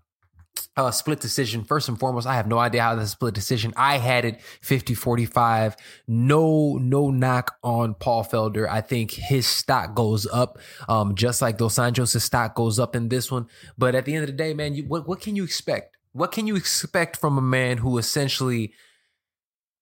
uh, 0.76 0.90
split 0.90 1.21
decision. 1.21 1.64
First 1.64 1.88
and 1.88 1.99
foremost, 1.99 2.26
I 2.26 2.35
have 2.35 2.47
no 2.47 2.59
idea 2.59 2.83
how 2.83 2.95
the 2.95 3.07
split 3.07 3.35
decision. 3.35 3.73
I 3.76 3.99
had 3.99 4.25
it 4.25 4.40
50 4.62 4.95
45. 4.95 5.76
No, 6.07 6.78
no 6.80 7.11
knock 7.11 7.57
on 7.62 7.95
Paul 7.95 8.25
Felder. 8.25 8.68
I 8.68 8.80
think 8.80 9.11
his 9.11 9.47
stock 9.47 9.95
goes 9.95 10.26
up, 10.26 10.59
um, 10.88 11.14
just 11.14 11.42
like 11.42 11.59
Dos 11.59 11.76
Anjos' 11.76 12.21
stock 12.21 12.54
goes 12.54 12.78
up 12.78 12.95
in 12.95 13.09
this 13.09 13.30
one. 13.30 13.49
But 13.76 13.95
at 13.95 14.04
the 14.04 14.14
end 14.14 14.25
of 14.25 14.28
the 14.28 14.37
day, 14.37 14.54
man, 14.54 14.75
you, 14.75 14.85
what, 14.85 15.09
what 15.09 15.21
can 15.21 15.37
you 15.37 15.45
expect? 15.45 15.98
What 16.12 16.33
can 16.33 16.47
you 16.47 16.57
expect 16.57 17.17
from 17.17 17.38
a 17.38 17.43
man 17.43 17.79
who 17.79 17.99
essentially, 17.99 18.73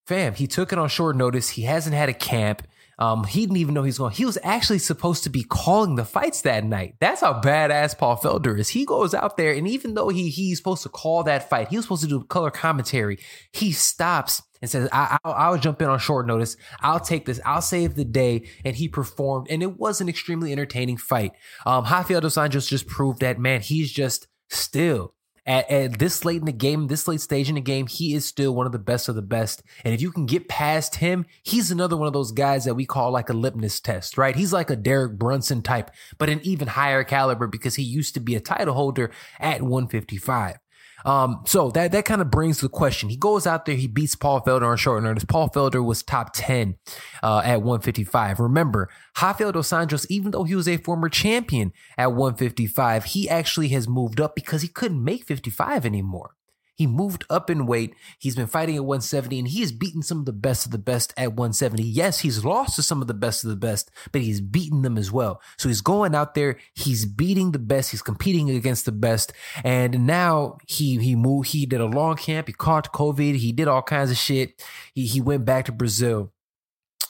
fam, 0.06 0.35
he 0.35 0.47
took 0.47 0.73
it 0.73 0.78
on 0.78 0.88
short 0.88 1.16
notice. 1.16 1.50
He 1.50 1.62
hasn't 1.62 1.95
had 1.95 2.09
a 2.09 2.14
camp. 2.14 2.66
Um, 2.99 3.25
he 3.25 3.40
didn't 3.40 3.59
even 3.59 3.75
know 3.75 3.83
he's 3.83 3.99
going. 3.99 4.12
He 4.12 4.25
was 4.25 4.38
actually 4.42 4.78
supposed 4.78 5.25
to 5.25 5.30
be 5.30 5.42
calling 5.42 5.97
the 5.97 6.04
fights 6.04 6.40
that 6.42 6.64
night. 6.64 6.95
That's 6.99 7.21
how 7.21 7.40
badass 7.42 7.99
Paul 7.99 8.16
Felder 8.16 8.59
is. 8.59 8.71
He 8.71 8.87
goes 8.87 9.12
out 9.12 9.37
there, 9.37 9.52
and 9.52 9.68
even 9.68 9.95
though 9.95 10.09
he 10.09 10.30
he's 10.30 10.56
supposed 10.56 10.83
to 10.85 10.88
call 10.88 11.23
that 11.25 11.50
fight, 11.50 11.68
he 11.68 11.76
was 11.76 11.85
supposed 11.85 12.04
to 12.04 12.09
do 12.09 12.25
color 12.25 12.50
commentary. 12.50 13.18
He 13.52 13.73
stops 13.73 14.42
and 14.62 14.71
says, 14.71 14.88
I, 14.92 15.18
will 15.25 15.33
I'll 15.33 15.59
jump 15.59 15.83
in 15.83 15.88
on 15.88 15.99
short 15.99 16.26
notice. 16.26 16.56
I'll 16.80 17.00
take 17.00 17.26
this. 17.26 17.38
I'll 17.45 17.61
save 17.61 17.97
the 17.97 18.04
day." 18.04 18.49
And 18.64 18.75
he 18.75 18.88
performed, 18.88 19.49
and 19.50 19.62
it 19.62 19.78
was 19.78 20.00
an 20.00 20.09
extremely 20.09 20.50
entertaining 20.50 20.97
fight. 20.97 21.33
Um, 21.66 21.85
Rafael 21.85 22.23
dos 22.23 22.37
Anjos 22.37 22.66
just 22.66 22.87
proved 22.87 23.21
that 23.21 23.38
man, 23.38 23.61
he's 23.61 23.92
just 23.92 24.26
still 24.49 25.12
at, 25.46 25.70
at, 25.70 25.98
this 25.98 26.24
late 26.24 26.40
in 26.40 26.46
the 26.46 26.52
game, 26.52 26.88
this 26.88 27.06
late 27.06 27.20
stage 27.20 27.48
in 27.48 27.54
the 27.54 27.60
game, 27.60 27.86
he 27.86 28.14
is 28.14 28.24
still 28.24 28.54
one 28.54 28.66
of 28.66 28.72
the 28.72 28.78
best 28.78 29.08
of 29.08 29.14
the 29.14 29.22
best. 29.22 29.62
And 29.84 29.94
if 29.94 30.00
you 30.00 30.10
can 30.10 30.26
get 30.26 30.48
past 30.48 30.96
him, 30.96 31.26
he's 31.42 31.70
another 31.70 31.96
one 31.96 32.06
of 32.06 32.12
those 32.12 32.32
guys 32.32 32.64
that 32.64 32.74
we 32.74 32.86
call 32.86 33.12
like 33.12 33.28
a 33.28 33.34
litmus 33.34 33.80
test, 33.80 34.18
right? 34.18 34.34
He's 34.34 34.52
like 34.52 34.70
a 34.70 34.76
Derek 34.76 35.18
Brunson 35.18 35.62
type, 35.62 35.90
but 36.18 36.28
an 36.28 36.40
even 36.42 36.68
higher 36.68 37.04
caliber 37.04 37.46
because 37.46 37.76
he 37.76 37.82
used 37.82 38.14
to 38.14 38.20
be 38.20 38.34
a 38.34 38.40
title 38.40 38.74
holder 38.74 39.10
at 39.38 39.62
155. 39.62 40.58
Um, 41.06 41.42
so 41.46 41.70
that 41.70 41.92
that 41.92 42.04
kind 42.04 42.20
of 42.20 42.30
brings 42.30 42.60
the 42.60 42.68
question. 42.68 43.08
He 43.08 43.16
goes 43.16 43.46
out 43.46 43.64
there, 43.64 43.76
he 43.76 43.86
beats 43.86 44.16
Paul 44.16 44.42
Felder 44.42 44.68
on 44.68 44.76
short 44.76 45.02
notice. 45.02 45.25
Paul 45.25 45.48
Felder 45.48 45.82
was 45.84 46.02
top 46.02 46.32
10 46.34 46.76
uh, 47.22 47.42
at 47.44 47.62
155. 47.62 48.40
Remember, 48.40 48.90
Rafael 49.22 49.52
dos 49.52 49.70
Anjos, 49.70 50.06
even 50.10 50.32
though 50.32 50.44
he 50.44 50.56
was 50.56 50.68
a 50.68 50.76
former 50.78 51.08
champion 51.08 51.72
at 51.96 52.12
155, 52.12 53.04
he 53.04 53.28
actually 53.30 53.68
has 53.68 53.88
moved 53.88 54.20
up 54.20 54.34
because 54.34 54.62
he 54.62 54.68
couldn't 54.68 55.02
make 55.02 55.25
55 55.25 55.86
anymore. 55.86 56.36
He 56.76 56.87
moved 56.87 57.25
up 57.30 57.49
in 57.49 57.66
weight. 57.66 57.95
He's 58.18 58.37
been 58.37 58.47
fighting 58.47 58.76
at 58.76 58.85
170 58.85 59.38
and 59.38 59.49
he 59.49 59.61
has 59.61 59.73
beaten 59.73 60.02
some 60.02 60.18
of 60.21 60.26
the 60.26 60.33
best 60.33 60.66
of 60.66 60.73
the 60.73 60.78
best 60.78 61.14
at 61.16 61.33
170. 61.33 61.83
Yes, 61.83 62.21
he's 62.21 62.45
lost 62.45 62.76
to 62.76 62.83
some 62.83 63.00
of 63.00 63.09
the 63.09 63.14
best 63.14 63.45
of 63.45 63.50
the 63.50 63.56
best, 63.56 63.90
but 64.12 64.21
he's 64.21 64.42
beaten 64.42 64.83
them 64.83 64.99
as 64.99 65.11
well. 65.11 65.40
So 65.56 65.68
he's 65.68 65.80
going 65.80 66.14
out 66.14 66.35
there, 66.35 66.59
he's 66.75 67.06
beating 67.06 67.52
the 67.52 67.59
best, 67.59 67.90
he's 67.90 68.02
competing 68.02 68.50
against 68.50 68.85
the 68.85 68.92
best. 68.92 69.33
And 69.64 70.06
now 70.06 70.59
he 70.66 70.99
he 70.99 71.16
moved, 71.16 71.49
he 71.49 71.64
did 71.64 71.80
a 71.80 71.87
long 71.87 72.16
camp, 72.16 72.47
he 72.47 72.52
caught 72.52 72.92
COVID, 72.92 73.37
he 73.37 73.52
did 73.52 73.68
all 73.68 73.83
kinds 73.83 74.11
of 74.11 74.18
shit. 74.18 74.62
He 74.95 75.06
he 75.06 75.21
went 75.21 75.47
back 75.47 75.64
to 75.64 75.73
Brazil. 75.73 76.33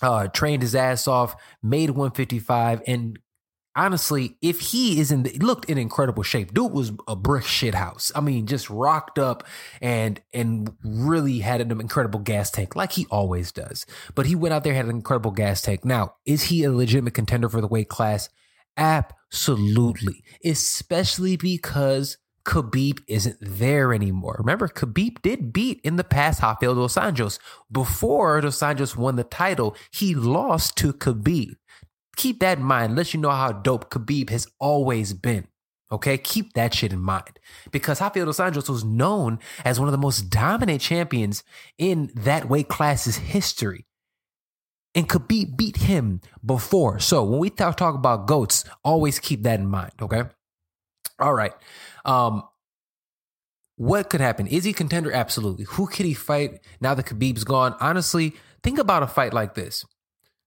Uh, 0.03 0.29
trained 0.29 0.61
his 0.61 0.75
ass 0.75 1.09
off, 1.09 1.35
made 1.63 1.89
155, 1.89 2.83
and 2.87 3.19
honestly, 3.77 4.39
if 4.41 4.61
he 4.61 4.99
is 4.99 5.13
in 5.13 5.23
the 5.23 5.39
looked 5.39 5.67
in 5.67 5.79
incredible 5.79 6.23
shape, 6.23 6.53
dude 6.55 6.73
was 6.73 6.93
a 7.07 7.15
brick 7.15 7.45
shit 7.45 7.75
house. 7.75 8.11
I 8.17 8.21
mean, 8.21 8.47
just 8.47 8.69
rocked 8.71 9.19
up 9.19 9.45
and 9.81 10.21
and 10.33 10.73
really 10.83 11.41
had 11.41 11.61
an 11.61 11.71
incredible 11.81 12.21
gas 12.21 12.51
tank, 12.51 12.75
like 12.75 12.93
he 12.93 13.07
always 13.11 13.53
does. 13.53 13.87
But 14.15 14.27
he 14.27 14.35
went 14.35 14.55
out 14.55 14.65
there 14.65 14.75
had 14.75 14.87
an 14.87 14.91
incredible 14.91 15.31
gas 15.31 15.63
tank. 15.63 15.85
Now, 15.85 16.15
is 16.25 16.45
he 16.45 16.65
a 16.65 16.73
legitimate 16.73 17.15
contender 17.15 17.49
for 17.49 17.61
the 17.61 17.69
weight 17.69 17.89
class? 17.89 18.29
Absolutely, 18.77 20.25
especially 20.45 21.37
because 21.37 22.19
Khabib 22.47 23.01
isn't 23.09 23.39
there 23.41 23.93
anymore. 23.93 24.37
Remember, 24.39 24.69
Khabib 24.69 25.21
did 25.21 25.53
beat 25.53 25.81
in 25.83 25.97
the 25.97 26.05
past 26.05 26.41
Rafael 26.41 26.77
dos 26.77 26.95
Anjos. 26.95 27.39
Before 27.71 28.41
dos 28.41 28.61
Anjos 28.61 28.97
won 28.97 29.17
the 29.17 29.25
title, 29.25 29.77
he 29.91 30.15
lost 30.15 30.77
to 30.79 30.93
Khabib 30.93 31.57
keep 32.17 32.41
that 32.41 32.59
in 32.59 32.65
mind. 32.65 32.97
Let 32.97 33.15
you 33.15 33.21
know 33.21 33.31
how 33.31 33.53
dope 33.53 33.91
Khabib 33.91 34.31
has 34.31 34.47
always 34.59 35.13
been. 35.13 35.47
Okay, 35.93 36.19
keep 36.19 36.55
that 36.55 36.75
shit 36.75 36.93
in 36.93 36.99
mind 36.99 37.39
because 37.71 38.01
Rafael 38.01 38.27
dos 38.27 38.39
Anjos 38.39 38.69
was 38.69 38.83
known 38.83 39.39
as 39.65 39.79
one 39.79 39.87
of 39.87 39.93
the 39.93 39.99
most 39.99 40.23
dominant 40.31 40.81
champions 40.81 41.45
in 41.79 42.11
that 42.17 42.49
weight 42.49 42.67
class's 42.67 43.17
history. 43.17 43.87
And 44.97 45.09
Khabib 45.09 45.57
beat 45.57 45.77
him 45.77 46.23
before. 46.45 46.99
So 46.99 47.23
when 47.23 47.39
we 47.39 47.51
talk, 47.51 47.77
talk 47.77 47.95
about 47.95 48.27
GOATs, 48.27 48.65
always 48.83 49.21
keep 49.21 49.45
that 49.45 49.61
in 49.61 49.67
mind. 49.67 49.93
Okay. 50.03 50.23
All 51.21 51.35
right. 51.35 51.53
Um, 52.05 52.43
what 53.77 54.11
could 54.11 54.21
happen? 54.21 54.47
Is 54.47 54.65
he 54.65 54.73
contender? 54.73 55.13
Absolutely. 55.13 55.67
Who 55.71 55.87
could 55.87 56.07
he 56.07 56.15
fight 56.15 56.61
now 56.81 56.95
that 56.95 57.07
Khabib's 57.07 57.45
gone? 57.45 57.77
Honestly, 57.79 58.35
think 58.63 58.79
about 58.79 59.03
a 59.03 59.07
fight 59.07 59.33
like 59.35 59.55
this. 59.55 59.85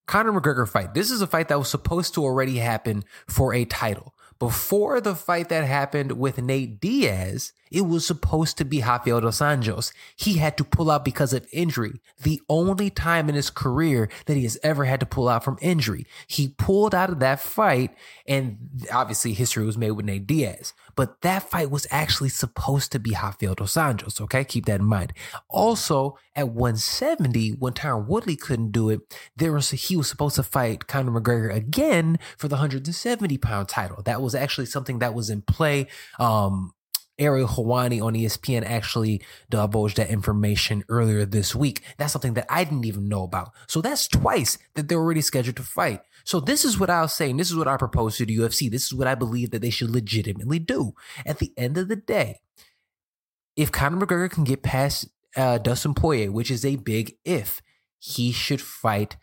Conor 0.09 0.41
McGregor 0.41 0.67
fight. 0.67 0.95
This 0.95 1.11
is 1.11 1.21
a 1.21 1.27
fight 1.27 1.49
that 1.49 1.59
was 1.59 1.69
supposed 1.69 2.15
to 2.15 2.23
already 2.23 2.57
happen 2.57 3.05
for 3.27 3.53
a 3.53 3.63
title. 3.63 4.15
Before 4.39 4.99
the 4.99 5.13
fight 5.13 5.49
that 5.49 5.65
happened 5.65 6.13
with 6.13 6.41
Nate 6.41 6.81
Diaz, 6.81 7.53
it 7.71 7.81
was 7.81 8.05
supposed 8.05 8.57
to 8.57 8.65
be 8.65 8.81
Rafael 8.81 9.21
dos 9.21 9.39
Anjos. 9.39 9.93
He 10.15 10.33
had 10.33 10.57
to 10.57 10.63
pull 10.63 10.89
out 10.89 11.05
because 11.05 11.33
of 11.33 11.47
injury. 11.51 12.01
The 12.21 12.41
only 12.49 12.89
time 12.89 13.29
in 13.29 13.35
his 13.35 13.49
career 13.49 14.09
that 14.25 14.37
he 14.37 14.43
has 14.43 14.57
ever 14.63 14.85
had 14.85 14.99
to 15.01 15.05
pull 15.05 15.29
out 15.29 15.43
from 15.43 15.57
injury. 15.61 16.05
He 16.27 16.49
pulled 16.49 16.95
out 16.95 17.09
of 17.09 17.19
that 17.19 17.39
fight, 17.39 17.95
and 18.27 18.57
obviously 18.91 19.33
history 19.33 19.65
was 19.65 19.77
made 19.77 19.91
with 19.91 20.05
Nate 20.05 20.27
Diaz. 20.27 20.73
But 20.95 21.21
that 21.21 21.43
fight 21.43 21.71
was 21.71 21.87
actually 21.91 22.29
supposed 22.29 22.91
to 22.91 22.99
be 22.99 23.11
Rafael 23.11 23.55
dos 23.55 23.75
Anjos, 23.75 24.19
okay? 24.19 24.43
Keep 24.43 24.65
that 24.65 24.81
in 24.81 24.85
mind. 24.85 25.13
Also, 25.47 26.17
at 26.35 26.49
170, 26.49 27.51
when 27.51 27.73
Tyron 27.73 28.07
Woodley 28.07 28.35
couldn't 28.35 28.71
do 28.71 28.89
it, 28.89 29.01
there 29.35 29.53
was 29.53 29.69
he 29.69 29.95
was 29.95 30.09
supposed 30.09 30.35
to 30.35 30.43
fight 30.43 30.87
Conor 30.87 31.19
McGregor 31.19 31.53
again 31.53 32.19
for 32.37 32.47
the 32.47 32.55
170 32.55 33.37
pound 33.37 33.67
title. 33.67 34.01
That 34.03 34.21
was 34.21 34.35
actually 34.35 34.65
something 34.65 34.99
that 34.99 35.13
was 35.13 35.29
in 35.29 35.41
play. 35.41 35.87
Um, 36.19 36.73
Ariel 37.19 37.47
Helwani 37.47 38.01
on 38.01 38.13
ESPN 38.13 38.63
actually 38.65 39.21
divulged 39.49 39.97
that 39.97 40.09
information 40.09 40.83
earlier 40.89 41.25
this 41.25 41.53
week. 41.53 41.81
That's 41.97 42.13
something 42.13 42.33
that 42.33 42.47
I 42.49 42.63
didn't 42.63 42.85
even 42.85 43.07
know 43.07 43.23
about. 43.23 43.51
So 43.67 43.81
that's 43.81 44.07
twice 44.07 44.57
that 44.75 44.87
they're 44.87 44.97
already 44.99 45.21
scheduled 45.21 45.57
to 45.57 45.63
fight. 45.63 46.01
So 46.23 46.39
this 46.39 46.65
is 46.65 46.79
what 46.79 46.89
I'll 46.89 47.07
say, 47.07 47.29
and 47.29 47.39
this 47.39 47.49
is 47.49 47.57
what 47.57 47.67
I 47.67 47.77
propose 47.77 48.17
to 48.17 48.25
the 48.25 48.37
UFC. 48.37 48.69
This 48.71 48.85
is 48.85 48.93
what 48.93 49.07
I 49.07 49.15
believe 49.15 49.51
that 49.51 49.61
they 49.61 49.69
should 49.69 49.89
legitimately 49.89 50.59
do. 50.59 50.93
At 51.25 51.39
the 51.39 51.53
end 51.57 51.77
of 51.77 51.87
the 51.87 51.95
day, 51.95 52.39
if 53.55 53.71
Conor 53.71 54.05
McGregor 54.05 54.31
can 54.31 54.43
get 54.43 54.63
past 54.63 55.09
uh, 55.35 55.57
Dustin 55.57 55.93
Poirier, 55.93 56.31
which 56.31 56.49
is 56.49 56.63
a 56.63 56.77
big 56.77 57.15
if, 57.25 57.61
he 57.99 58.31
should 58.31 58.61
fight 58.61 59.17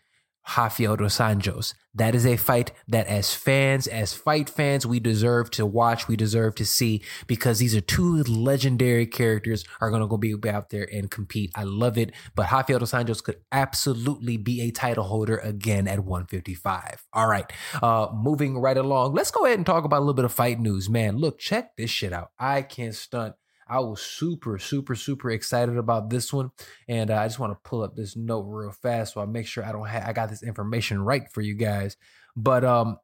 Rafael 0.55 0.95
dos 0.95 1.17
Anjos. 1.17 1.73
That 1.93 2.13
is 2.13 2.25
a 2.27 2.37
fight 2.37 2.71
that, 2.87 3.07
as 3.07 3.33
fans, 3.33 3.87
as 3.87 4.13
fight 4.13 4.49
fans, 4.49 4.85
we 4.85 4.99
deserve 4.99 5.49
to 5.51 5.65
watch, 5.65 6.07
we 6.07 6.15
deserve 6.15 6.53
to 6.55 6.65
see 6.65 7.01
because 7.25 7.57
these 7.57 7.75
are 7.75 7.81
two 7.81 8.21
legendary 8.23 9.07
characters 9.07 9.65
are 9.81 9.89
going 9.89 10.01
to 10.01 10.07
go 10.07 10.17
be 10.17 10.35
out 10.47 10.69
there 10.69 10.87
and 10.93 11.09
compete. 11.09 11.51
I 11.55 11.63
love 11.63 11.97
it. 11.97 12.11
But 12.35 12.51
Rafael 12.51 12.79
dos 12.79 12.91
Anjos 12.91 13.23
could 13.23 13.37
absolutely 13.51 14.37
be 14.37 14.61
a 14.61 14.71
title 14.71 15.05
holder 15.05 15.37
again 15.37 15.87
at 15.87 15.99
155. 15.99 17.05
All 17.13 17.27
right. 17.27 17.51
Uh, 17.81 18.09
moving 18.13 18.59
right 18.59 18.77
along, 18.77 19.13
let's 19.13 19.31
go 19.31 19.45
ahead 19.45 19.57
and 19.57 19.65
talk 19.65 19.85
about 19.85 19.97
a 19.97 20.01
little 20.01 20.13
bit 20.13 20.25
of 20.25 20.33
fight 20.33 20.59
news. 20.59 20.89
Man, 20.89 21.17
look, 21.17 21.39
check 21.39 21.75
this 21.77 21.89
shit 21.89 22.13
out. 22.13 22.31
I 22.37 22.61
can't 22.61 22.93
stunt 22.93 23.35
I 23.69 23.79
was 23.79 24.01
super, 24.01 24.57
super, 24.57 24.95
super 24.95 25.29
excited 25.31 25.77
about 25.77 26.09
this 26.09 26.31
one, 26.31 26.51
and 26.87 27.11
uh, 27.11 27.17
I 27.17 27.27
just 27.27 27.39
want 27.39 27.51
to 27.53 27.69
pull 27.69 27.83
up 27.83 27.95
this 27.95 28.15
note 28.15 28.43
real 28.43 28.71
fast 28.71 29.13
so 29.13 29.21
I 29.21 29.25
make 29.25 29.47
sure 29.47 29.65
I 29.65 29.71
don't 29.71 29.87
have 29.87 30.07
I 30.07 30.13
got 30.13 30.29
this 30.29 30.43
information 30.43 31.01
right 31.01 31.29
for 31.31 31.41
you 31.41 31.53
guys. 31.53 31.97
But 32.35 32.63
um, 32.63 32.97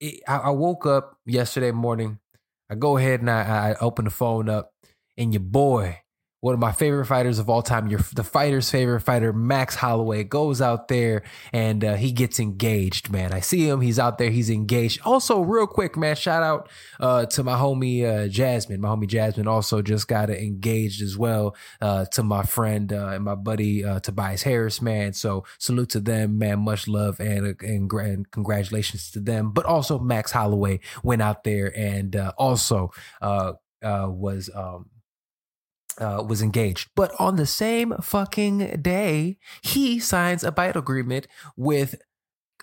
it, 0.00 0.22
I, 0.28 0.36
I, 0.36 0.50
woke 0.50 0.86
up 0.86 1.18
yesterday 1.26 1.70
morning. 1.70 2.18
I 2.70 2.74
go 2.74 2.96
ahead 2.96 3.20
and 3.20 3.30
I, 3.30 3.70
I 3.70 3.74
open 3.80 4.04
the 4.04 4.10
phone 4.10 4.48
up, 4.48 4.72
and 5.16 5.32
your 5.32 5.40
boy 5.40 6.00
one 6.44 6.52
of 6.52 6.60
my 6.60 6.72
favorite 6.72 7.06
fighters 7.06 7.38
of 7.38 7.48
all 7.48 7.62
time, 7.62 7.88
your 7.88 8.00
the 8.12 8.22
fighter's 8.22 8.70
favorite 8.70 9.00
fighter, 9.00 9.32
Max 9.32 9.74
Holloway, 9.76 10.24
goes 10.24 10.60
out 10.60 10.88
there 10.88 11.22
and 11.54 11.82
uh, 11.82 11.94
he 11.94 12.12
gets 12.12 12.38
engaged. 12.38 13.10
Man, 13.10 13.32
I 13.32 13.40
see 13.40 13.66
him. 13.66 13.80
He's 13.80 13.98
out 13.98 14.18
there. 14.18 14.28
He's 14.28 14.50
engaged. 14.50 15.00
Also, 15.06 15.40
real 15.40 15.66
quick, 15.66 15.96
man, 15.96 16.14
shout 16.16 16.42
out 16.42 16.68
uh, 17.00 17.24
to 17.24 17.42
my 17.42 17.54
homie 17.54 18.04
uh, 18.04 18.28
Jasmine. 18.28 18.82
My 18.82 18.88
homie 18.88 19.06
Jasmine 19.06 19.48
also 19.48 19.80
just 19.80 20.06
got 20.06 20.28
engaged 20.28 21.00
as 21.00 21.16
well 21.16 21.56
uh, 21.80 22.04
to 22.12 22.22
my 22.22 22.42
friend 22.42 22.92
uh, 22.92 23.12
and 23.14 23.24
my 23.24 23.36
buddy 23.36 23.82
uh, 23.82 24.00
Tobias 24.00 24.42
Harris. 24.42 24.82
Man, 24.82 25.14
so 25.14 25.44
salute 25.58 25.88
to 25.90 26.00
them, 26.00 26.36
man. 26.36 26.58
Much 26.58 26.86
love 26.86 27.20
and 27.20 27.58
and, 27.62 27.90
and 27.90 28.30
congratulations 28.30 29.10
to 29.12 29.20
them. 29.20 29.52
But 29.52 29.64
also 29.64 29.98
Max 29.98 30.32
Holloway 30.32 30.80
went 31.02 31.22
out 31.22 31.44
there 31.44 31.74
and 31.74 32.14
also 32.36 32.90
was. 33.82 34.50
Um, 34.54 34.90
uh, 35.98 36.24
was 36.26 36.42
engaged. 36.42 36.90
But 36.94 37.12
on 37.18 37.36
the 37.36 37.46
same 37.46 37.94
fucking 38.00 38.80
day, 38.82 39.38
he 39.62 39.98
signs 39.98 40.44
a 40.44 40.52
fight 40.52 40.76
agreement 40.76 41.26
with 41.56 41.96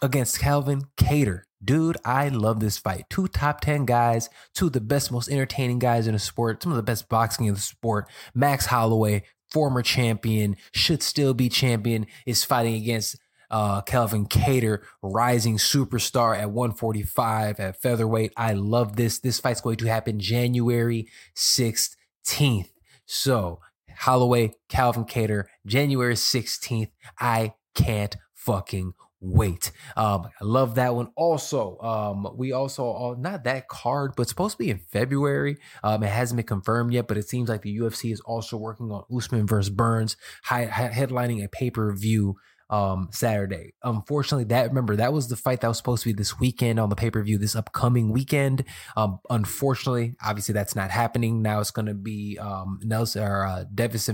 against 0.02 0.40
Calvin 0.40 0.84
Kattar. 0.98 1.44
Dude, 1.64 1.98
I 2.04 2.30
love 2.30 2.60
this 2.60 2.78
fight. 2.78 3.06
Two 3.10 3.28
top 3.28 3.62
10 3.62 3.86
guys, 3.86 4.30
two 4.56 4.68
of 4.68 4.74
the 4.74 4.82
best, 4.82 5.12
most 5.12 5.30
entertaining 5.30 5.78
guys 5.78 6.08
in 6.08 6.14
the 6.14 6.20
sport, 6.20 6.64
some 6.64 6.72
of 6.72 6.76
the 6.76 6.84
best 6.84 7.08
boxing 7.08 7.46
in 7.46 7.54
the 7.54 7.60
sport. 7.60 8.10
Max 8.34 8.66
Holloway, 8.68 9.24
former 9.52 9.84
champion, 9.84 10.58
should 10.74 11.04
still 11.04 11.36
be 11.36 11.50
champion, 11.50 12.08
is 12.26 12.44
fighting 12.44 12.76
against 12.76 13.18
uh, 13.52 13.82
Calvin 13.82 14.26
Kattar, 14.26 14.80
rising 15.04 15.58
superstar 15.58 16.36
at 16.36 16.50
145 16.50 17.60
at 17.60 17.82
featherweight. 17.82 18.34
I 18.36 18.54
love 18.54 18.96
this. 18.96 19.20
This 19.20 19.40
fight's 19.40 19.62
going 19.62 19.78
to 19.78 19.88
happen 19.88 20.20
January 20.20 21.08
16th. 21.36 22.70
So, 23.14 23.60
Holloway, 23.98 24.54
Calvin 24.70 25.04
Kattar, 25.04 25.44
January 25.66 26.14
16th. 26.14 26.92
I 27.20 27.56
can't 27.76 28.16
fucking 28.34 28.94
wait. 29.20 29.74
Um, 29.98 30.30
I 30.40 30.46
love 30.46 30.76
that 30.76 30.96
one. 30.96 31.10
Also, 31.18 31.78
um, 31.80 32.26
we 32.38 32.54
also 32.54 32.94
uh, 32.94 33.16
not 33.20 33.44
that 33.44 33.68
card, 33.68 34.14
but 34.16 34.30
supposed 34.30 34.54
to 34.54 34.64
be 34.64 34.70
in 34.70 34.78
February. 34.78 35.58
Um, 35.84 36.04
it 36.04 36.10
hasn't 36.10 36.38
been 36.38 36.46
confirmed 36.46 36.94
yet, 36.94 37.10
but 37.10 37.18
it 37.18 37.28
seems 37.28 37.50
like 37.50 37.64
the 37.64 37.78
UFC 37.80 38.14
is 38.14 38.22
also 38.22 38.56
working 38.56 38.90
on 38.92 39.04
Usman 39.14 39.46
versus 39.46 39.70
Burns, 39.70 40.16
headlining 40.46 41.44
a 41.44 41.50
pay 41.50 41.70
per 41.70 41.94
view 41.94 42.38
um, 42.72 43.10
Saturday. 43.12 43.74
Unfortunately, 43.84 44.46
that 44.46 44.70
remember 44.70 44.96
that 44.96 45.14
was 45.14 45.28
the 45.28 45.36
fight 45.36 45.62
that 45.62 45.68
was 45.68 45.78
supposed 45.78 46.04
to 46.04 46.10
be 46.10 46.14
this 46.14 46.40
weekend 46.40 46.80
on 46.80 46.90
the 46.90 46.96
pay 46.96 47.12
per 47.12 47.22
view 47.22 47.38
this 47.38 47.56
upcoming 47.56 48.12
weekend. 48.12 48.64
Um, 48.96 49.20
unfortunately, 49.30 50.16
obviously 50.24 50.54
that's 50.54 50.76
not 50.76 50.90
happening. 50.90 51.42
Now 51.42 51.60
it's 51.60 51.72
going 51.72 51.88
to 51.88 51.94
be 51.94 52.40
um, 52.40 52.80
Nelson 52.84 53.24
or 53.24 53.46
uh, 53.46 53.66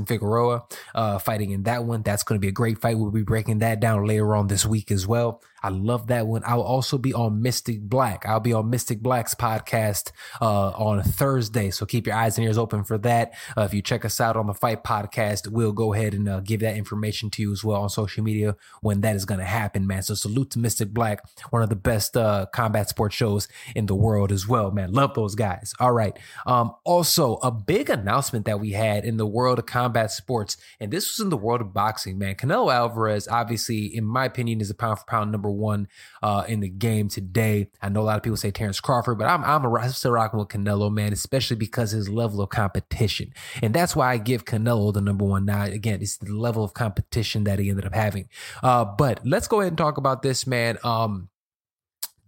Figueroa 0.05 0.63
uh, 0.95 1.19
fighting 1.19 1.51
in 1.51 1.63
that 1.63 1.85
one. 1.85 2.01
That's 2.01 2.23
going 2.23 2.39
to 2.39 2.43
be 2.43 2.49
a 2.49 2.51
great 2.51 2.79
fight. 2.79 2.97
We'll 2.97 3.11
be 3.11 3.23
breaking 3.23 3.59
that 3.59 3.79
down 3.79 4.05
later 4.05 4.35
on 4.35 4.47
this 4.47 4.65
week 4.65 4.91
as 4.91 5.07
well. 5.07 5.41
I 5.63 5.69
love 5.69 6.07
that 6.07 6.27
one. 6.27 6.43
I'll 6.45 6.61
also 6.61 6.97
be 6.97 7.13
on 7.13 7.41
Mystic 7.41 7.81
Black. 7.81 8.25
I'll 8.25 8.39
be 8.39 8.53
on 8.53 8.69
Mystic 8.69 8.99
Black's 8.99 9.33
podcast 9.33 10.11
uh, 10.41 10.69
on 10.69 11.01
Thursday. 11.03 11.71
So 11.71 11.85
keep 11.85 12.05
your 12.05 12.15
eyes 12.15 12.37
and 12.37 12.45
ears 12.45 12.57
open 12.57 12.83
for 12.83 12.97
that. 12.99 13.33
Uh, 13.57 13.61
if 13.61 13.73
you 13.73 13.81
check 13.81 14.05
us 14.05 14.21
out 14.21 14.37
on 14.37 14.47
the 14.47 14.53
Fight 14.53 14.83
Podcast, 14.83 15.47
we'll 15.47 15.71
go 15.71 15.93
ahead 15.93 16.13
and 16.13 16.29
uh, 16.29 16.39
give 16.41 16.59
that 16.61 16.75
information 16.75 17.29
to 17.31 17.41
you 17.41 17.51
as 17.51 17.63
well 17.63 17.81
on 17.81 17.89
social 17.89 18.23
media 18.23 18.55
when 18.81 19.01
that 19.01 19.15
is 19.15 19.25
going 19.25 19.39
to 19.39 19.45
happen, 19.45 19.87
man. 19.87 20.03
So 20.03 20.13
salute 20.13 20.51
to 20.51 20.59
Mystic 20.59 20.89
Black, 20.89 21.21
one 21.49 21.61
of 21.61 21.69
the 21.69 21.75
best 21.75 22.15
uh, 22.15 22.45
combat 22.53 22.89
sports 22.89 23.15
shows 23.15 23.47
in 23.75 23.87
the 23.87 23.95
world 23.95 24.31
as 24.31 24.47
well, 24.47 24.71
man. 24.71 24.93
Love 24.93 25.13
those 25.15 25.35
guys. 25.35 25.73
All 25.79 25.91
right. 25.91 26.17
Um, 26.45 26.75
also, 26.83 27.37
a 27.37 27.51
big 27.51 27.89
announcement 27.89 28.45
that 28.45 28.59
we 28.59 28.71
had 28.71 29.05
in 29.05 29.17
the 29.17 29.25
world 29.25 29.59
of 29.59 29.65
combat 29.65 30.11
sports, 30.11 30.57
and 30.79 30.91
this 30.91 31.09
was 31.09 31.23
in 31.23 31.29
the 31.29 31.37
world 31.37 31.61
of 31.61 31.73
boxing, 31.73 32.17
man. 32.17 32.35
Canelo 32.35 32.73
Alvarez, 32.73 33.27
obviously, 33.27 33.85
in 33.85 34.03
my 34.03 34.25
opinion, 34.25 34.61
is 34.61 34.69
a 34.69 34.75
pound 34.75 34.99
for 34.99 35.05
pound 35.05 35.31
number 35.31 35.46
number 35.47 35.61
one 35.61 35.87
uh, 36.21 36.43
in 36.47 36.59
the 36.59 36.69
game 36.69 37.09
today. 37.09 37.69
I 37.81 37.89
know 37.89 38.01
a 38.01 38.03
lot 38.03 38.17
of 38.17 38.23
people 38.23 38.37
say 38.37 38.51
Terrence 38.51 38.79
Crawford, 38.79 39.17
but 39.17 39.27
I'm 39.27 39.43
I'm, 39.43 39.65
a, 39.65 39.73
I'm 39.73 39.89
still 39.91 40.11
rocking 40.11 40.39
with 40.39 40.49
Canelo, 40.49 40.91
man, 40.91 41.13
especially 41.13 41.57
because 41.57 41.91
his 41.91 42.09
level 42.09 42.41
of 42.41 42.49
competition, 42.49 43.33
and 43.61 43.73
that's 43.73 43.95
why 43.95 44.11
I 44.11 44.17
give 44.17 44.45
Canelo 44.45 44.93
the 44.93 45.01
number 45.01 45.25
one. 45.25 45.45
Now, 45.45 45.63
again, 45.65 46.01
it's 46.01 46.17
the 46.17 46.33
level 46.33 46.63
of 46.63 46.73
competition 46.73 47.45
that 47.45 47.59
he 47.59 47.69
ended 47.69 47.85
up 47.85 47.93
having. 47.93 48.29
Uh, 48.61 48.85
but 48.85 49.25
let's 49.25 49.47
go 49.47 49.61
ahead 49.61 49.71
and 49.71 49.77
talk 49.77 49.97
about 49.97 50.21
this, 50.21 50.45
man. 50.45 50.77
Um, 50.83 51.29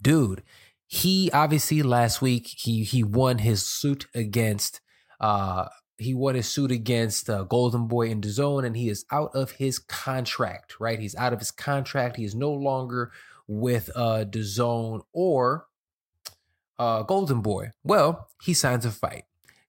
dude, 0.02 0.44
he 0.88 1.30
obviously 1.34 1.84
last 1.84 2.22
week 2.22 2.48
he 2.48 2.84
he 2.84 3.04
won 3.04 3.40
his 3.40 3.66
suit 3.66 4.08
against 4.16 4.82
uh 5.20 5.68
he 6.00 6.14
won 6.14 6.36
his 6.36 6.48
suit 6.48 6.72
against 6.72 7.30
uh, 7.30 7.44
Golden 7.44 7.88
Boy 7.88 8.10
in 8.10 8.22
DAZN, 8.22 8.66
and 8.66 8.76
he 8.76 8.90
is 8.90 9.06
out 9.12 9.32
of 9.34 9.52
his 9.52 9.80
contract. 9.80 10.80
Right, 10.80 11.00
he's 11.00 11.16
out 11.16 11.34
of 11.34 11.40
his 11.40 11.52
contract. 11.52 12.18
He 12.18 12.24
is 12.24 12.36
no 12.36 12.52
longer 12.52 13.12
with 13.48 13.90
uh, 13.96 14.26
DAZN 14.26 15.02
or 15.14 15.66
uh, 16.78 17.04
Golden 17.04 17.42
Boy. 17.42 17.72
Well, 17.84 18.30
he 18.42 18.54
signs 18.54 18.86
a 18.86 18.92
fight. 18.92 19.26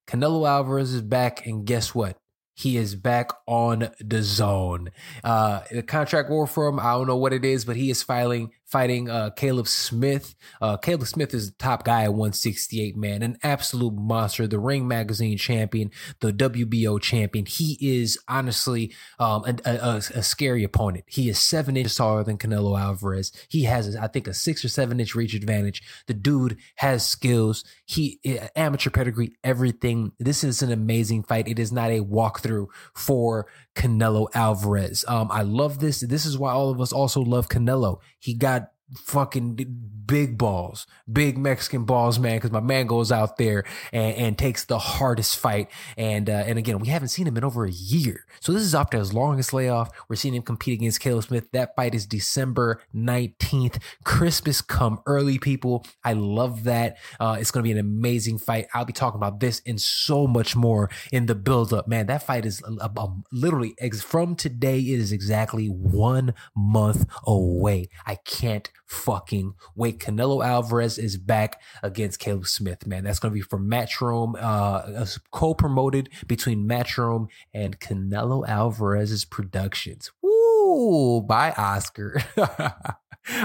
Canelo 0.06 0.48
Alvarez 0.48 0.94
is 0.94 1.02
back, 1.02 1.46
and 1.46 1.64
guess 1.64 1.94
what? 1.94 2.16
He 2.60 2.76
is 2.76 2.94
back 2.94 3.30
on 3.46 3.90
DAZN. 4.02 4.88
Uh, 5.24 5.60
the 5.70 5.82
contract 5.82 6.28
war 6.28 6.46
for 6.46 6.68
him, 6.68 6.78
I 6.78 6.92
don't 6.92 7.06
know 7.06 7.16
what 7.16 7.32
it 7.32 7.44
is, 7.44 7.64
but 7.64 7.76
he 7.76 7.90
is 7.90 8.02
filing 8.02 8.52
fighting 8.70 9.10
uh, 9.10 9.30
Caleb 9.30 9.66
Smith. 9.66 10.36
Uh, 10.60 10.76
Caleb 10.76 11.08
Smith 11.08 11.34
is 11.34 11.50
the 11.50 11.56
top 11.58 11.84
guy 11.84 12.04
at 12.04 12.12
168, 12.12 12.96
man, 12.96 13.22
an 13.22 13.36
absolute 13.42 13.94
monster, 13.94 14.46
the 14.46 14.60
Ring 14.60 14.86
Magazine 14.86 15.36
champion, 15.36 15.90
the 16.20 16.32
WBO 16.32 17.00
champion. 17.00 17.46
He 17.46 17.76
is 17.80 18.16
honestly 18.28 18.94
um, 19.18 19.44
a, 19.44 19.56
a, 19.64 19.96
a, 20.14 20.22
scary 20.22 20.62
opponent. 20.62 21.04
He 21.08 21.28
is 21.28 21.38
seven 21.38 21.76
inches 21.76 21.96
taller 21.96 22.22
than 22.22 22.38
Canelo 22.38 22.78
Alvarez. 22.78 23.32
He 23.48 23.64
has, 23.64 23.96
I 23.96 24.06
think, 24.06 24.28
a 24.28 24.34
six 24.34 24.64
or 24.64 24.68
seven 24.68 25.00
inch 25.00 25.16
reach 25.16 25.34
advantage. 25.34 25.82
The 26.06 26.14
dude 26.14 26.56
has 26.76 27.06
skills. 27.06 27.64
He 27.86 28.20
eh, 28.24 28.46
amateur 28.54 28.90
pedigree, 28.90 29.32
everything. 29.42 30.12
This 30.20 30.44
is 30.44 30.62
an 30.62 30.70
amazing 30.70 31.24
fight. 31.24 31.48
It 31.48 31.58
is 31.58 31.72
not 31.72 31.90
a 31.90 32.04
walkthrough 32.04 32.49
for 32.94 33.46
Canelo 33.74 34.28
Alvarez. 34.34 35.04
Um, 35.08 35.28
I 35.30 35.42
love 35.42 35.78
this. 35.78 36.00
This 36.00 36.26
is 36.26 36.38
why 36.38 36.52
all 36.52 36.70
of 36.70 36.80
us 36.80 36.92
also 36.92 37.20
love 37.20 37.48
Canelo. 37.48 37.98
He 38.18 38.34
got 38.34 38.70
fucking 38.96 39.58
big 40.06 40.36
balls, 40.36 40.86
big 41.10 41.38
Mexican 41.38 41.84
balls, 41.84 42.18
man. 42.18 42.36
Because 42.36 42.50
my 42.50 42.60
man 42.60 42.86
goes 42.86 43.12
out 43.12 43.36
there 43.36 43.64
and, 43.92 44.16
and 44.16 44.38
takes 44.38 44.64
the 44.64 44.78
hardest 44.78 45.38
fight, 45.38 45.70
and 45.96 46.28
uh, 46.28 46.44
and 46.46 46.58
again, 46.58 46.78
we 46.78 46.88
haven't 46.88 47.08
seen 47.08 47.26
him 47.26 47.36
in 47.36 47.44
over 47.44 47.64
a 47.64 47.70
year, 47.70 48.24
so 48.40 48.52
this 48.52 48.62
is 48.62 48.74
after 48.74 48.98
his 48.98 49.14
longest 49.14 49.52
layoff. 49.52 49.90
We're 50.08 50.16
seeing 50.16 50.34
him 50.34 50.42
compete 50.42 50.74
against 50.74 51.00
Caleb 51.00 51.24
Smith. 51.24 51.50
That 51.52 51.76
fight 51.76 51.94
is 51.94 52.06
December 52.06 52.82
nineteenth. 52.92 53.78
Christmas 54.04 54.60
come 54.60 55.00
early, 55.06 55.38
people. 55.38 55.86
I 56.04 56.14
love 56.14 56.64
that. 56.64 56.96
Uh, 57.18 57.36
it's 57.38 57.50
going 57.50 57.62
to 57.62 57.68
be 57.68 57.72
an 57.72 57.78
amazing 57.78 58.38
fight. 58.38 58.66
I'll 58.74 58.84
be 58.84 58.92
talking 58.92 59.18
about 59.18 59.40
this 59.40 59.62
and 59.66 59.80
so 59.80 60.26
much 60.26 60.56
more 60.56 60.90
in 61.12 61.26
the 61.26 61.34
build 61.34 61.72
up. 61.72 61.86
Man, 61.86 62.06
that 62.06 62.22
fight 62.22 62.44
is 62.46 62.62
a, 62.62 62.90
a, 62.96 63.08
literally 63.32 63.74
ex- 63.78 64.02
from 64.02 64.34
today. 64.34 64.78
It 64.78 64.98
is 64.98 65.12
exactly 65.12 65.66
one 65.66 66.34
month 66.56 67.06
away. 67.24 67.88
I 68.06 68.16
can't 68.16 68.70
fucking 68.90 69.54
wait. 69.76 70.00
Canelo 70.00 70.44
Alvarez 70.44 70.98
is 70.98 71.16
back 71.16 71.60
against 71.82 72.18
Caleb 72.18 72.46
Smith, 72.46 72.86
man. 72.86 73.04
That's 73.04 73.20
going 73.20 73.32
to 73.32 73.34
be 73.34 73.40
for 73.40 73.58
Matchroom, 73.58 74.34
uh, 74.38 75.06
co 75.30 75.54
promoted 75.54 76.10
between 76.26 76.68
Matchroom 76.68 77.28
and 77.54 77.78
Canelo 77.78 78.46
Alvarez's 78.46 79.24
productions. 79.24 80.10
Woo! 80.22 81.22
By 81.22 81.52
Oscar. 81.52 82.20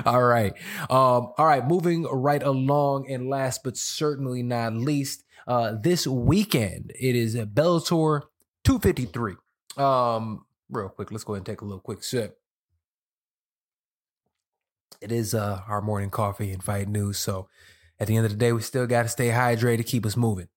all 0.06 0.24
right. 0.24 0.54
Um, 0.90 1.32
all 1.38 1.46
right. 1.46 1.66
Moving 1.66 2.04
right 2.04 2.42
along. 2.42 3.10
And 3.10 3.30
last 3.30 3.64
but 3.64 3.78
certainly 3.78 4.42
not 4.42 4.74
least, 4.74 5.24
uh, 5.48 5.76
this 5.80 6.08
weekend, 6.08 6.92
it 7.00 7.16
is 7.16 7.36
a 7.36 7.46
Bellator 7.46 8.24
253. 8.64 9.36
Um, 9.78 10.46
real 10.72 10.90
quick, 10.90 11.12
let's 11.12 11.24
go 11.24 11.34
ahead 11.34 11.42
and 11.42 11.46
take 11.46 11.62
a 11.62 11.66
little 11.66 11.80
quick 11.80 12.04
sip 12.04 12.40
it 15.06 15.12
is 15.12 15.36
uh, 15.36 15.62
our 15.68 15.82
morning 15.82 16.10
coffee 16.10 16.52
and 16.52 16.64
fight 16.64 16.90
news. 16.90 17.20
So 17.20 17.48
at 18.00 18.08
the 18.08 18.18
end 18.18 18.26
of 18.26 18.32
the 18.32 18.38
day, 18.38 18.52
we 18.52 18.62
still 18.62 18.88
got 18.88 19.04
to 19.04 19.10
stay 19.10 19.30
hydrated, 19.30 19.78
to 19.78 19.84
keep 19.84 20.06
us 20.06 20.18
moving. 20.18 20.48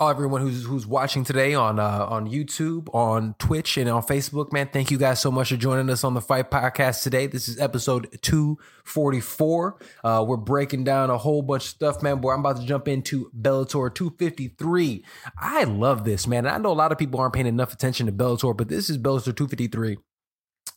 All 0.00 0.08
everyone 0.08 0.40
who's 0.40 0.64
who's 0.64 0.86
watching 0.86 1.22
today 1.22 1.52
on 1.52 1.78
uh, 1.78 2.06
on 2.08 2.30
YouTube, 2.30 2.88
on 2.94 3.34
Twitch, 3.38 3.76
and 3.76 3.90
on 3.90 4.02
Facebook, 4.02 4.50
man, 4.50 4.70
thank 4.72 4.90
you 4.90 4.96
guys 4.96 5.20
so 5.20 5.30
much 5.30 5.50
for 5.50 5.56
joining 5.56 5.90
us 5.90 6.02
on 6.02 6.14
the 6.14 6.22
Fight 6.22 6.50
Podcast 6.50 7.02
today. 7.02 7.26
This 7.26 7.46
is 7.46 7.60
episode 7.60 8.08
two 8.22 8.56
forty 8.84 9.20
four. 9.20 9.76
Uh, 10.02 10.24
we're 10.26 10.38
breaking 10.38 10.84
down 10.84 11.10
a 11.10 11.18
whole 11.18 11.42
bunch 11.42 11.64
of 11.64 11.68
stuff, 11.68 12.02
man. 12.02 12.22
Boy, 12.22 12.32
I'm 12.32 12.40
about 12.40 12.56
to 12.56 12.64
jump 12.64 12.88
into 12.88 13.30
Bellator 13.38 13.94
two 13.94 14.14
fifty 14.18 14.48
three. 14.48 15.04
I 15.36 15.64
love 15.64 16.04
this, 16.04 16.26
man. 16.26 16.46
I 16.46 16.56
know 16.56 16.72
a 16.72 16.72
lot 16.72 16.90
of 16.90 16.96
people 16.96 17.20
aren't 17.20 17.34
paying 17.34 17.46
enough 17.46 17.74
attention 17.74 18.06
to 18.06 18.12
Bellator, 18.12 18.56
but 18.56 18.68
this 18.68 18.88
is 18.88 18.96
Bellator 18.96 19.36
two 19.36 19.46
fifty 19.46 19.66
three. 19.66 19.98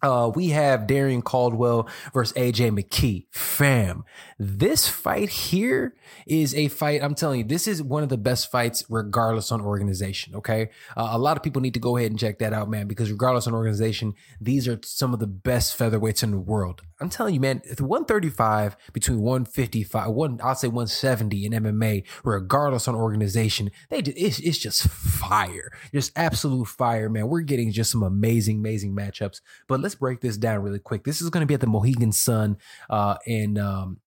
Uh, 0.01 0.31
we 0.33 0.49
have 0.49 0.87
Darrion 0.87 1.21
Caldwell 1.21 1.89
versus 2.13 2.35
AJ 2.37 2.71
McKee. 2.71 3.25
Fam, 3.31 4.05
this 4.39 4.87
fight 4.87 5.27
here 5.27 5.93
is 6.25 6.55
a 6.55 6.69
fight. 6.69 7.03
I'm 7.03 7.13
telling 7.13 7.39
you, 7.39 7.45
this 7.45 7.67
is 7.67 7.83
one 7.83 8.03
of 8.03 8.09
the 8.09 8.17
best 8.17 8.49
fights, 8.49 8.85
regardless 8.89 9.51
on 9.51 9.59
organization. 9.59 10.33
Okay, 10.35 10.69
uh, 10.95 11.09
a 11.11 11.17
lot 11.17 11.35
of 11.35 11.43
people 11.43 11.61
need 11.61 11.73
to 11.73 11.79
go 11.79 11.97
ahead 11.97 12.11
and 12.11 12.19
check 12.19 12.39
that 12.39 12.53
out, 12.53 12.69
man, 12.69 12.87
because 12.87 13.11
regardless 13.11 13.47
on 13.47 13.53
organization, 13.53 14.13
these 14.39 14.65
are 14.65 14.79
some 14.85 15.13
of 15.13 15.19
the 15.19 15.27
best 15.27 15.77
featherweights 15.77 16.23
in 16.23 16.31
the 16.31 16.39
world. 16.39 16.81
I'm 17.01 17.09
telling 17.09 17.33
you, 17.33 17.41
man, 17.41 17.61
135 17.77 18.77
between 18.93 19.21
155, 19.21 20.09
one 20.11 20.39
I'll 20.41 20.55
say 20.55 20.67
170 20.67 21.45
in 21.45 21.51
MMA, 21.51 22.05
regardless 22.23 22.87
on 22.87 22.95
organization, 22.95 23.71
they 23.89 23.99
it's, 23.99 24.39
it's 24.39 24.57
just 24.57 24.87
fire, 24.87 25.71
just 25.93 26.13
absolute 26.15 26.65
fire, 26.65 27.09
man. 27.09 27.27
We're 27.27 27.41
getting 27.41 27.73
just 27.73 27.91
some 27.91 28.03
amazing, 28.03 28.59
amazing 28.59 28.95
matchups. 28.95 29.41
But 29.67 29.81
let's 29.81 29.95
break 29.95 30.21
this 30.21 30.37
down 30.37 30.61
really 30.61 30.79
quick. 30.79 31.03
This 31.03 31.21
is 31.21 31.29
going 31.29 31.41
to 31.41 31.47
be 31.47 31.53
at 31.53 31.61
the 31.61 31.67
Mohegan 31.67 32.13
Sun 32.13 32.57
uh, 32.89 33.17
in 33.25 33.57
um, 33.57 33.97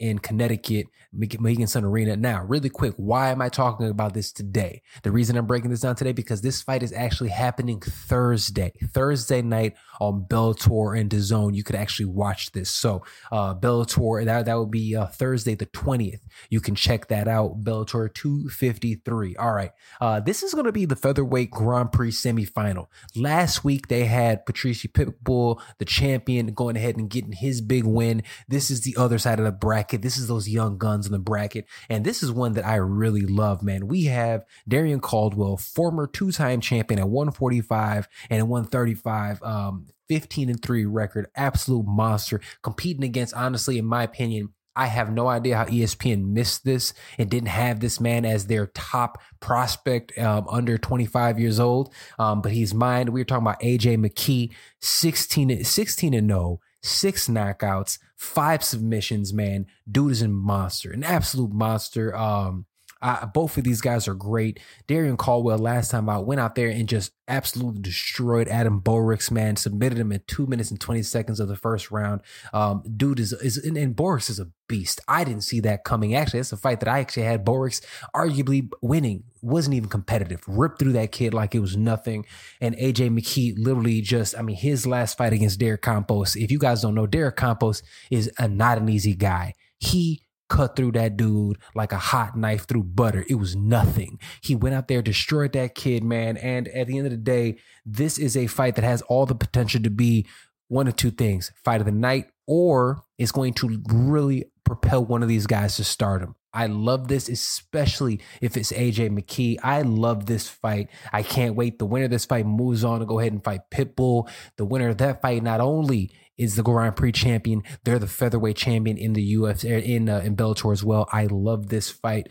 in 0.00 0.18
Connecticut, 0.18 0.86
Mohegan 1.12 1.66
Sun 1.66 1.84
Arena. 1.84 2.16
Now, 2.16 2.42
really 2.44 2.70
quick, 2.70 2.94
why 2.96 3.30
am 3.30 3.42
I 3.42 3.50
talking 3.50 3.88
about 3.88 4.14
this 4.14 4.32
today? 4.32 4.82
The 5.02 5.12
reason 5.12 5.36
I'm 5.36 5.46
breaking 5.46 5.70
this 5.70 5.80
down 5.80 5.94
today 5.94 6.12
because 6.12 6.40
this 6.40 6.62
fight 6.62 6.82
is 6.82 6.92
actually 6.92 7.28
happening 7.28 7.80
Thursday, 7.80 8.72
Thursday 8.92 9.42
night 9.42 9.74
on 10.00 10.24
Bellator 10.24 10.98
and 10.98 11.10
DAZN. 11.10 11.54
You 11.54 11.62
could 11.62 11.76
actually 11.76 12.06
watch 12.06 12.52
this. 12.52 12.70
So, 12.70 13.04
uh, 13.30 13.54
Bellator 13.54 14.24
that 14.24 14.46
that 14.46 14.58
would 14.58 14.70
be 14.70 14.96
uh, 14.96 15.06
Thursday 15.06 15.54
the 15.54 15.66
20th. 15.66 16.20
You 16.48 16.60
can 16.60 16.74
check 16.74 17.08
that 17.08 17.28
out. 17.28 17.62
Bellator 17.62 18.12
253. 18.12 19.36
All 19.36 19.52
right, 19.52 19.72
uh, 20.00 20.20
this 20.20 20.42
is 20.42 20.54
going 20.54 20.66
to 20.66 20.72
be 20.72 20.86
the 20.86 20.96
featherweight 20.96 21.50
Grand 21.50 21.92
Prix 21.92 22.12
semifinal. 22.12 22.86
Last 23.14 23.64
week 23.64 23.88
they 23.88 24.06
had 24.06 24.46
Patricio 24.46 24.90
Pitbull, 24.90 25.60
the 25.78 25.84
champion, 25.84 26.54
going 26.54 26.76
ahead 26.76 26.96
and 26.96 27.10
getting 27.10 27.32
his 27.32 27.60
big 27.60 27.84
win. 27.84 28.22
This 28.48 28.70
is 28.70 28.80
the 28.80 28.96
other 28.96 29.18
side 29.18 29.38
of 29.38 29.44
the 29.44 29.52
bracket. 29.52 29.89
This 29.98 30.16
is 30.16 30.28
those 30.28 30.48
young 30.48 30.78
guns 30.78 31.06
in 31.06 31.12
the 31.12 31.18
bracket. 31.18 31.66
And 31.88 32.04
this 32.04 32.22
is 32.22 32.32
one 32.32 32.54
that 32.54 32.66
I 32.66 32.76
really 32.76 33.22
love, 33.22 33.62
man. 33.62 33.88
We 33.88 34.04
have 34.04 34.44
Darrion 34.68 35.00
Caldwell, 35.00 35.56
former 35.56 36.06
two 36.06 36.32
time 36.32 36.60
champion 36.60 37.00
at 37.00 37.08
145 37.08 38.08
and 38.30 38.48
135. 38.48 39.42
Um, 39.42 39.86
15 40.08 40.50
and 40.50 40.60
3 40.60 40.86
record, 40.86 41.28
absolute 41.36 41.86
monster, 41.86 42.40
competing 42.62 43.04
against, 43.04 43.32
honestly, 43.32 43.78
in 43.78 43.84
my 43.84 44.02
opinion, 44.02 44.48
I 44.76 44.86
have 44.86 45.12
no 45.12 45.28
idea 45.28 45.56
how 45.56 45.66
ESPN 45.66 46.28
missed 46.28 46.64
this 46.64 46.94
and 47.18 47.28
didn't 47.28 47.48
have 47.48 47.80
this 47.80 48.00
man 48.00 48.24
as 48.24 48.46
their 48.46 48.66
top 48.68 49.20
prospect 49.40 50.16
um, 50.18 50.46
under 50.48 50.78
25 50.78 51.38
years 51.38 51.60
old. 51.60 51.92
Um, 52.18 52.40
but 52.40 52.52
he's 52.52 52.72
mine. 52.72 53.12
We 53.12 53.20
were 53.20 53.24
talking 53.24 53.46
about 53.46 53.60
AJ 53.60 53.98
McKee, 53.98 54.52
16, 54.80 55.64
16 55.64 56.14
and 56.14 56.28
0, 56.30 56.60
six 56.82 57.28
knockouts, 57.28 57.98
five 58.16 58.64
submissions, 58.64 59.32
man. 59.32 59.66
Dude 59.90 60.12
is 60.12 60.22
a 60.22 60.28
monster, 60.28 60.90
an 60.90 61.04
absolute 61.04 61.52
monster. 61.52 62.14
Um, 62.16 62.66
uh, 63.02 63.26
both 63.26 63.56
of 63.56 63.64
these 63.64 63.80
guys 63.80 64.06
are 64.06 64.14
great. 64.14 64.60
Darrion 64.86 65.16
Caldwell 65.16 65.58
last 65.58 65.90
time 65.90 66.08
out 66.08 66.26
went 66.26 66.40
out 66.40 66.54
there 66.54 66.68
and 66.68 66.88
just 66.88 67.12
absolutely 67.28 67.80
destroyed 67.80 68.48
Adam 68.48 68.80
Borics, 68.80 69.30
man. 69.30 69.56
Submitted 69.56 69.98
him 69.98 70.12
in 70.12 70.22
two 70.26 70.46
minutes 70.46 70.70
and 70.70 70.80
20 70.80 71.02
seconds 71.02 71.40
of 71.40 71.48
the 71.48 71.56
first 71.56 71.90
round. 71.90 72.20
Um, 72.52 72.82
dude 72.96 73.20
is, 73.20 73.32
is 73.32 73.56
and, 73.56 73.76
and 73.76 73.96
Borics 73.96 74.28
is 74.28 74.38
a 74.38 74.48
beast. 74.68 75.00
I 75.08 75.24
didn't 75.24 75.42
see 75.42 75.60
that 75.60 75.84
coming. 75.84 76.14
Actually, 76.14 76.40
that's 76.40 76.52
a 76.52 76.56
fight 76.56 76.80
that 76.80 76.88
I 76.88 77.00
actually 77.00 77.22
had 77.24 77.44
Borics 77.44 77.80
arguably 78.14 78.68
winning. 78.82 79.24
Wasn't 79.42 79.74
even 79.74 79.88
competitive. 79.88 80.42
Ripped 80.46 80.78
through 80.78 80.92
that 80.92 81.12
kid 81.12 81.32
like 81.32 81.54
it 81.54 81.60
was 81.60 81.76
nothing. 81.76 82.26
And 82.60 82.76
AJ 82.76 83.18
McKee 83.18 83.54
literally 83.56 84.02
just, 84.02 84.36
I 84.38 84.42
mean, 84.42 84.56
his 84.56 84.86
last 84.86 85.16
fight 85.16 85.32
against 85.32 85.58
Derek 85.58 85.82
Campos. 85.82 86.36
If 86.36 86.50
you 86.50 86.58
guys 86.58 86.82
don't 86.82 86.94
know, 86.94 87.06
Derek 87.06 87.36
Campos 87.36 87.82
is 88.10 88.30
a, 88.38 88.46
not 88.46 88.78
an 88.78 88.88
easy 88.88 89.14
guy. 89.14 89.54
He 89.78 90.22
cut 90.50 90.76
through 90.76 90.92
that 90.92 91.16
dude 91.16 91.56
like 91.74 91.92
a 91.92 91.98
hot 91.98 92.36
knife 92.36 92.66
through 92.66 92.82
butter. 92.82 93.24
It 93.28 93.36
was 93.36 93.56
nothing. 93.56 94.18
He 94.42 94.54
went 94.54 94.74
out 94.74 94.88
there, 94.88 95.00
destroyed 95.00 95.52
that 95.54 95.74
kid, 95.74 96.04
man. 96.04 96.36
And 96.36 96.68
at 96.68 96.88
the 96.88 96.98
end 96.98 97.06
of 97.06 97.12
the 97.12 97.16
day, 97.16 97.56
this 97.86 98.18
is 98.18 98.36
a 98.36 98.48
fight 98.48 98.74
that 98.74 98.84
has 98.84 99.00
all 99.02 99.24
the 99.24 99.34
potential 99.34 99.82
to 99.82 99.90
be 99.90 100.26
one 100.68 100.86
of 100.86 100.96
two 100.96 101.10
things 101.10 101.52
fight 101.64 101.80
of 101.80 101.86
the 101.86 101.92
night, 101.92 102.26
or 102.46 103.04
it's 103.16 103.32
going 103.32 103.54
to 103.54 103.82
really 103.88 104.44
propel 104.64 105.04
one 105.04 105.22
of 105.22 105.28
these 105.28 105.46
guys 105.46 105.76
to 105.76 105.84
stardom. 105.84 106.34
I 106.52 106.66
love 106.66 107.08
this, 107.08 107.28
especially 107.28 108.20
if 108.40 108.56
it's 108.56 108.72
AJ 108.72 109.10
McKee. 109.10 109.58
I 109.62 109.82
love 109.82 110.26
this 110.26 110.48
fight. 110.48 110.88
I 111.12 111.22
can't 111.22 111.54
wait. 111.54 111.78
The 111.78 111.86
winner 111.86 112.06
of 112.06 112.10
this 112.10 112.24
fight 112.24 112.46
moves 112.46 112.82
on 112.82 113.00
to 113.00 113.06
go 113.06 113.20
ahead 113.20 113.32
and 113.32 113.44
fight 113.44 113.70
Pitbull. 113.70 114.28
The 114.56 114.64
winner 114.64 114.88
of 114.88 114.98
that 114.98 115.22
fight 115.22 115.42
not 115.42 115.60
only 115.60 116.10
is 116.36 116.56
the 116.56 116.62
Grand 116.62 116.96
Prix 116.96 117.12
champion. 117.12 117.62
They're 117.84 117.98
the 117.98 118.06
featherweight 118.06 118.56
champion 118.56 118.96
in 118.96 119.12
the 119.12 119.34
UFC 119.34 119.70
er, 119.70 119.78
in 119.78 120.08
uh, 120.08 120.20
in 120.20 120.36
Bellator 120.36 120.72
as 120.72 120.82
well. 120.82 121.08
I 121.12 121.26
love 121.26 121.68
this 121.68 121.90
fight. 121.90 122.28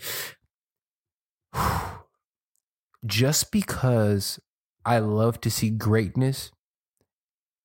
Just 3.06 3.52
because 3.52 4.40
I 4.86 5.00
love 5.00 5.40
to 5.42 5.52
see 5.52 5.70
greatness 5.70 6.52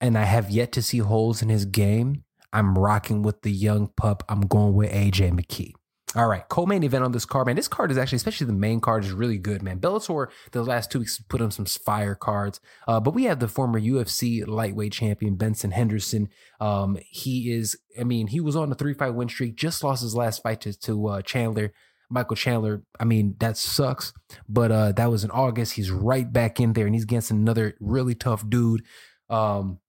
and 0.01 0.17
I 0.17 0.25
have 0.25 0.51
yet 0.51 0.71
to 0.73 0.83
see 0.83 0.99
holes 0.99 1.43
in 1.43 1.49
his 1.49 1.65
game, 1.65 2.25
I'm 2.53 2.79
rocking 2.79 3.23
with 3.23 3.43
the 3.43 3.51
young 3.51 3.89
pup. 3.97 4.23
I'm 4.29 4.43
going 4.43 4.75
with 4.75 4.93
AJ 4.93 5.33
McKee. 5.33 5.73
All 6.17 6.29
right, 6.29 6.49
co-main 6.49 6.85
event 6.85 7.03
on 7.03 7.11
this 7.11 7.25
card, 7.25 7.47
man. 7.47 7.57
This 7.57 7.67
card 7.67 7.91
is 7.91 7.99
actually, 7.99 8.17
especially 8.17 8.47
the 8.47 8.53
main 8.53 8.81
card, 8.81 9.05
is 9.05 9.11
really 9.11 9.37
good, 9.37 9.63
man. 9.63 9.81
Bellator 9.81 10.29
the 10.53 10.63
last 10.63 10.93
two 10.93 11.01
weeks 11.01 11.19
put 11.19 11.41
on 11.41 11.51
some 11.51 11.65
fire 11.65 12.15
cards, 12.15 12.61
uh, 12.87 13.01
but 13.01 13.15
we 13.15 13.25
have 13.25 13.41
the 13.41 13.49
former 13.49 13.81
UFC 13.81 14.47
lightweight 14.47 14.93
champion 14.93 15.35
Benson 15.35 15.73
Henderson. 15.73 16.29
Um, 16.61 16.99
he 17.05 17.51
is, 17.53 17.77
I 17.99 18.05
mean, 18.05 18.29
he 18.29 18.41
was 18.41 18.55
on 18.55 18.71
a 18.71 18.77
three-fight 18.77 19.15
win 19.15 19.29
streak, 19.29 19.57
just 19.57 19.83
lost 19.83 20.03
his 20.03 20.15
last 20.15 20.43
fight 20.43 20.61
to, 20.63 20.79
to 20.81 21.07
uh, 21.09 21.23
Chandler. 21.23 21.73
Michael 22.11 22.37
Chandler, 22.37 22.85
I 23.01 23.05
mean, 23.05 23.35
that 23.41 23.57
sucks, 23.57 24.13
but 24.49 24.71
uh, 24.71 24.93
that 24.93 25.11
was 25.11 25.25
in 25.25 25.33
August. 25.33 25.73
He's 25.73 25.91
right 25.91 26.31
back 26.31 26.61
in 26.61 26.75
there, 26.75 26.87
and 26.87 26.95
he's 26.95 27.05
against 27.05 27.33
another 27.33 27.75
really 27.81 28.15
tough 28.15 28.49
dude. 28.49 28.85
Um, 29.29 29.81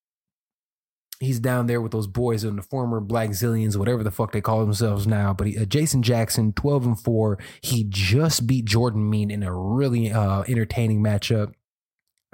he's 1.19 1.39
down 1.39 1.67
there 1.67 1.81
with 1.81 1.91
those 1.91 2.07
boys 2.07 2.43
in 2.43 2.55
the 2.55 2.61
former 2.61 3.01
Blackzilians, 3.01 3.77
whatever 3.77 4.03
the 4.03 4.11
fuck 4.11 4.31
they 4.31 4.41
call 4.41 4.61
themselves 4.61 5.07
now. 5.07 5.33
But 5.33 5.47
he, 5.47 5.57
uh, 5.57 5.65
Jason 5.65 6.03
Jackson, 6.03 6.53
12 6.53 6.85
and 6.85 6.99
4. 6.99 7.39
He 7.61 7.85
just 7.87 8.47
beat 8.47 8.65
Jordan 8.65 9.09
Mein 9.09 9.31
in 9.31 9.43
a 9.43 9.53
really 9.53 10.11
uh, 10.11 10.43
entertaining 10.47 11.01
matchup. 11.03 11.53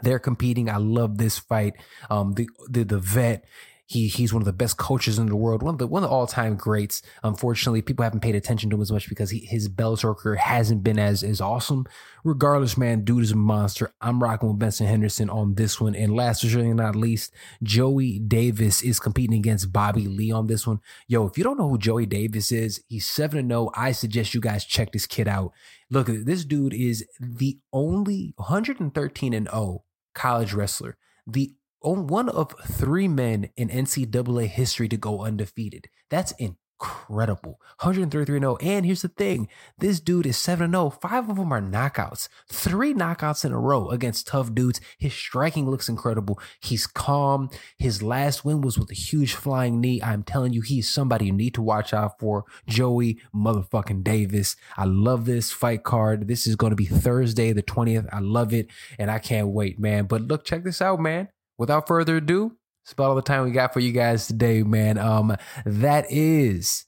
They're 0.03 0.19
competing. 0.19 0.69
I 0.69 0.77
love 0.77 1.17
this 1.17 1.37
fight. 1.37 1.73
Um, 2.09 2.33
the, 2.33 2.49
the 2.69 2.83
the 2.83 2.97
vet 2.99 3.45
he 3.91 4.07
he's 4.07 4.33
one 4.33 4.41
of 4.41 4.45
the 4.45 4.53
best 4.53 4.77
coaches 4.77 5.19
in 5.19 5.25
the 5.25 5.35
world, 5.35 5.61
one 5.61 5.75
of 5.75 5.77
the 5.77 5.85
one 5.85 6.01
of 6.01 6.09
the 6.09 6.15
all 6.15 6.25
time 6.25 6.55
greats. 6.55 7.01
Unfortunately, 7.23 7.81
people 7.81 8.03
haven't 8.03 8.21
paid 8.21 8.35
attention 8.35 8.69
to 8.69 8.77
him 8.77 8.81
as 8.81 8.91
much 8.91 9.09
because 9.09 9.31
he, 9.31 9.39
his 9.39 9.67
Bellator 9.67 10.15
career 10.15 10.35
hasn't 10.35 10.81
been 10.81 10.97
as 10.97 11.23
as 11.23 11.41
awesome. 11.41 11.85
Regardless, 12.23 12.77
man, 12.77 13.03
dude 13.03 13.23
is 13.23 13.31
a 13.31 13.35
monster. 13.35 13.93
I'm 13.99 14.23
rocking 14.23 14.47
with 14.47 14.59
Benson 14.59 14.87
Henderson 14.87 15.29
on 15.29 15.55
this 15.55 15.81
one. 15.81 15.93
And 15.93 16.15
last 16.15 16.41
but 16.41 16.51
certainly 16.51 16.73
not 16.73 16.95
least, 16.95 17.33
Joey 17.61 18.19
Davis 18.19 18.81
is 18.81 18.99
competing 18.99 19.37
against 19.37 19.73
Bobby 19.73 20.07
Lee 20.07 20.31
on 20.31 20.47
this 20.47 20.65
one. 20.65 20.79
Yo, 21.07 21.27
if 21.27 21.37
you 21.37 21.43
don't 21.43 21.57
know 21.57 21.67
who 21.67 21.77
Joey 21.77 22.05
Davis 22.05 22.51
is, 22.53 22.81
he's 22.87 23.05
seven 23.05 23.39
and 23.39 23.49
zero. 23.49 23.65
Oh. 23.65 23.71
I 23.75 23.91
suggest 23.91 24.33
you 24.33 24.39
guys 24.39 24.63
check 24.63 24.93
this 24.93 25.05
kid 25.05 25.27
out. 25.27 25.51
Look, 25.89 26.07
this 26.07 26.45
dude 26.45 26.73
is 26.73 27.05
the 27.19 27.59
only 27.73 28.33
113 28.37 29.33
and 29.33 29.49
0 29.49 29.83
college 30.13 30.53
wrestler 30.53 30.97
the 31.27 31.53
one 31.81 32.29
of 32.29 32.53
three 32.65 33.07
men 33.07 33.49
in 33.57 33.69
NCAA 33.69 34.47
history 34.47 34.87
to 34.89 34.97
go 34.97 35.21
undefeated. 35.21 35.89
That's 36.09 36.33
incredible. 36.33 37.59
133 37.81 38.39
0. 38.39 38.57
And 38.57 38.85
here's 38.85 39.01
the 39.01 39.07
thing 39.07 39.47
this 39.77 39.99
dude 39.99 40.25
is 40.25 40.37
7 40.37 40.71
0. 40.71 40.89
Five 40.89 41.29
of 41.29 41.37
them 41.37 41.51
are 41.51 41.61
knockouts. 41.61 42.27
Three 42.51 42.93
knockouts 42.93 43.45
in 43.45 43.51
a 43.51 43.59
row 43.59 43.89
against 43.89 44.27
tough 44.27 44.53
dudes. 44.53 44.81
His 44.97 45.13
striking 45.13 45.69
looks 45.69 45.89
incredible. 45.89 46.39
He's 46.59 46.87
calm. 46.87 47.49
His 47.77 48.03
last 48.03 48.45
win 48.45 48.61
was 48.61 48.77
with 48.77 48.91
a 48.91 48.95
huge 48.95 49.33
flying 49.33 49.81
knee. 49.81 50.01
I'm 50.03 50.23
telling 50.23 50.53
you, 50.53 50.61
he's 50.61 50.89
somebody 50.89 51.25
you 51.27 51.33
need 51.33 51.55
to 51.55 51.61
watch 51.61 51.93
out 51.93 52.19
for. 52.19 52.45
Joey 52.67 53.19
motherfucking 53.33 54.03
Davis. 54.03 54.55
I 54.77 54.85
love 54.85 55.25
this 55.25 55.51
fight 55.51 55.83
card. 55.83 56.27
This 56.27 56.45
is 56.45 56.55
going 56.55 56.71
to 56.71 56.75
be 56.75 56.85
Thursday, 56.85 57.53
the 57.53 57.63
20th. 57.63 58.07
I 58.11 58.19
love 58.19 58.53
it. 58.53 58.67
And 58.99 59.09
I 59.09 59.19
can't 59.19 59.49
wait, 59.49 59.79
man. 59.79 60.05
But 60.05 60.23
look, 60.23 60.45
check 60.45 60.63
this 60.63 60.81
out, 60.81 60.99
man 60.99 61.29
without 61.61 61.87
further 61.87 62.17
ado, 62.17 62.57
it's 62.83 62.91
about 62.91 63.09
all 63.09 63.15
the 63.15 63.21
time 63.21 63.43
we 63.43 63.51
got 63.51 63.71
for 63.71 63.79
you 63.79 63.91
guys 63.91 64.25
today, 64.25 64.63
man. 64.63 64.97
Um, 64.97 65.37
that 65.63 66.07
is 66.09 66.85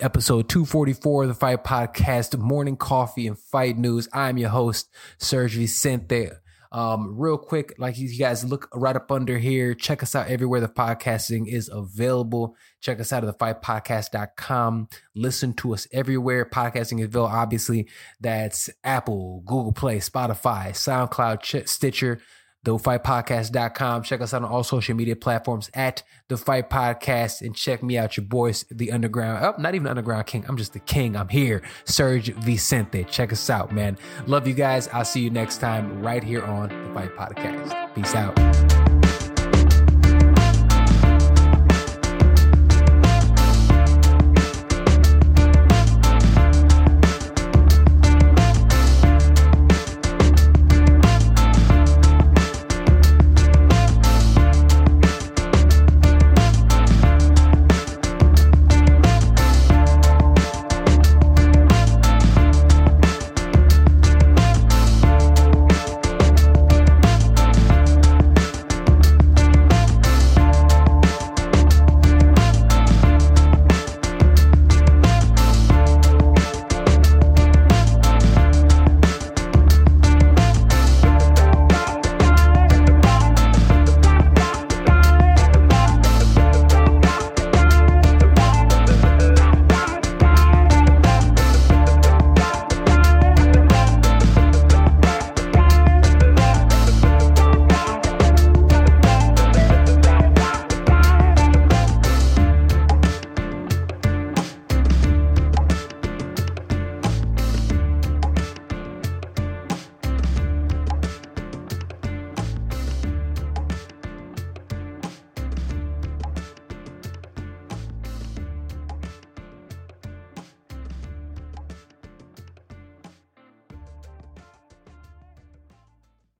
episode 0.00 0.48
244 0.48 1.22
of 1.22 1.28
the 1.28 1.34
Fight 1.36 1.62
Podcast, 1.62 2.36
Morning 2.36 2.76
Coffee 2.76 3.28
and 3.28 3.38
Fight 3.38 3.78
News. 3.78 4.08
I'm 4.12 4.38
your 4.38 4.48
host, 4.48 4.90
Serg 5.20 5.50
Vicente. 5.50 6.30
Um, 6.72 7.16
real 7.16 7.38
quick, 7.38 7.74
like 7.78 7.96
you 7.96 8.18
guys 8.18 8.44
look 8.44 8.68
right 8.74 8.96
up 8.96 9.12
under 9.12 9.38
here, 9.38 9.72
check 9.72 10.02
us 10.02 10.16
out 10.16 10.26
everywhere 10.26 10.60
the 10.60 10.68
podcasting 10.68 11.46
is 11.46 11.70
available. 11.72 12.56
Check 12.80 12.98
us 12.98 13.12
out 13.12 13.22
at 13.22 13.38
thefightpodcast.com. 13.38 14.88
Listen 15.14 15.52
to 15.54 15.74
us 15.74 15.86
everywhere. 15.92 16.44
Podcasting 16.44 16.98
is 16.98 17.04
available, 17.04 17.36
obviously. 17.36 17.88
That's 18.20 18.68
Apple, 18.82 19.44
Google 19.46 19.72
Play, 19.72 19.98
Spotify, 19.98 20.70
SoundCloud, 20.70 21.68
Stitcher 21.68 22.20
thefightpodcast.com. 22.64 24.02
Check 24.02 24.20
us 24.20 24.34
out 24.34 24.42
on 24.42 24.50
all 24.50 24.62
social 24.64 24.94
media 24.94 25.16
platforms 25.16 25.70
at 25.74 26.02
The 26.28 26.36
Fight 26.36 26.70
Podcast 26.70 27.42
and 27.42 27.54
check 27.54 27.82
me 27.82 27.98
out, 27.98 28.16
your 28.16 28.26
boys, 28.26 28.64
The 28.70 28.92
Underground. 28.92 29.44
Oh, 29.44 29.60
not 29.60 29.74
even 29.74 29.86
Underground 29.88 30.26
King. 30.26 30.44
I'm 30.48 30.56
just 30.56 30.72
the 30.72 30.80
king. 30.80 31.16
I'm 31.16 31.28
here. 31.28 31.62
Serg 31.84 32.34
Vicente. 32.36 33.04
Check 33.04 33.32
us 33.32 33.50
out, 33.50 33.72
man. 33.72 33.98
Love 34.26 34.46
you 34.46 34.54
guys. 34.54 34.88
I'll 34.88 35.04
see 35.04 35.20
you 35.20 35.30
next 35.30 35.58
time 35.58 36.02
right 36.02 36.22
here 36.22 36.44
on 36.44 36.68
The 36.68 36.94
Fight 36.94 37.16
Podcast. 37.16 37.94
Peace 37.94 38.14
out. 38.14 39.01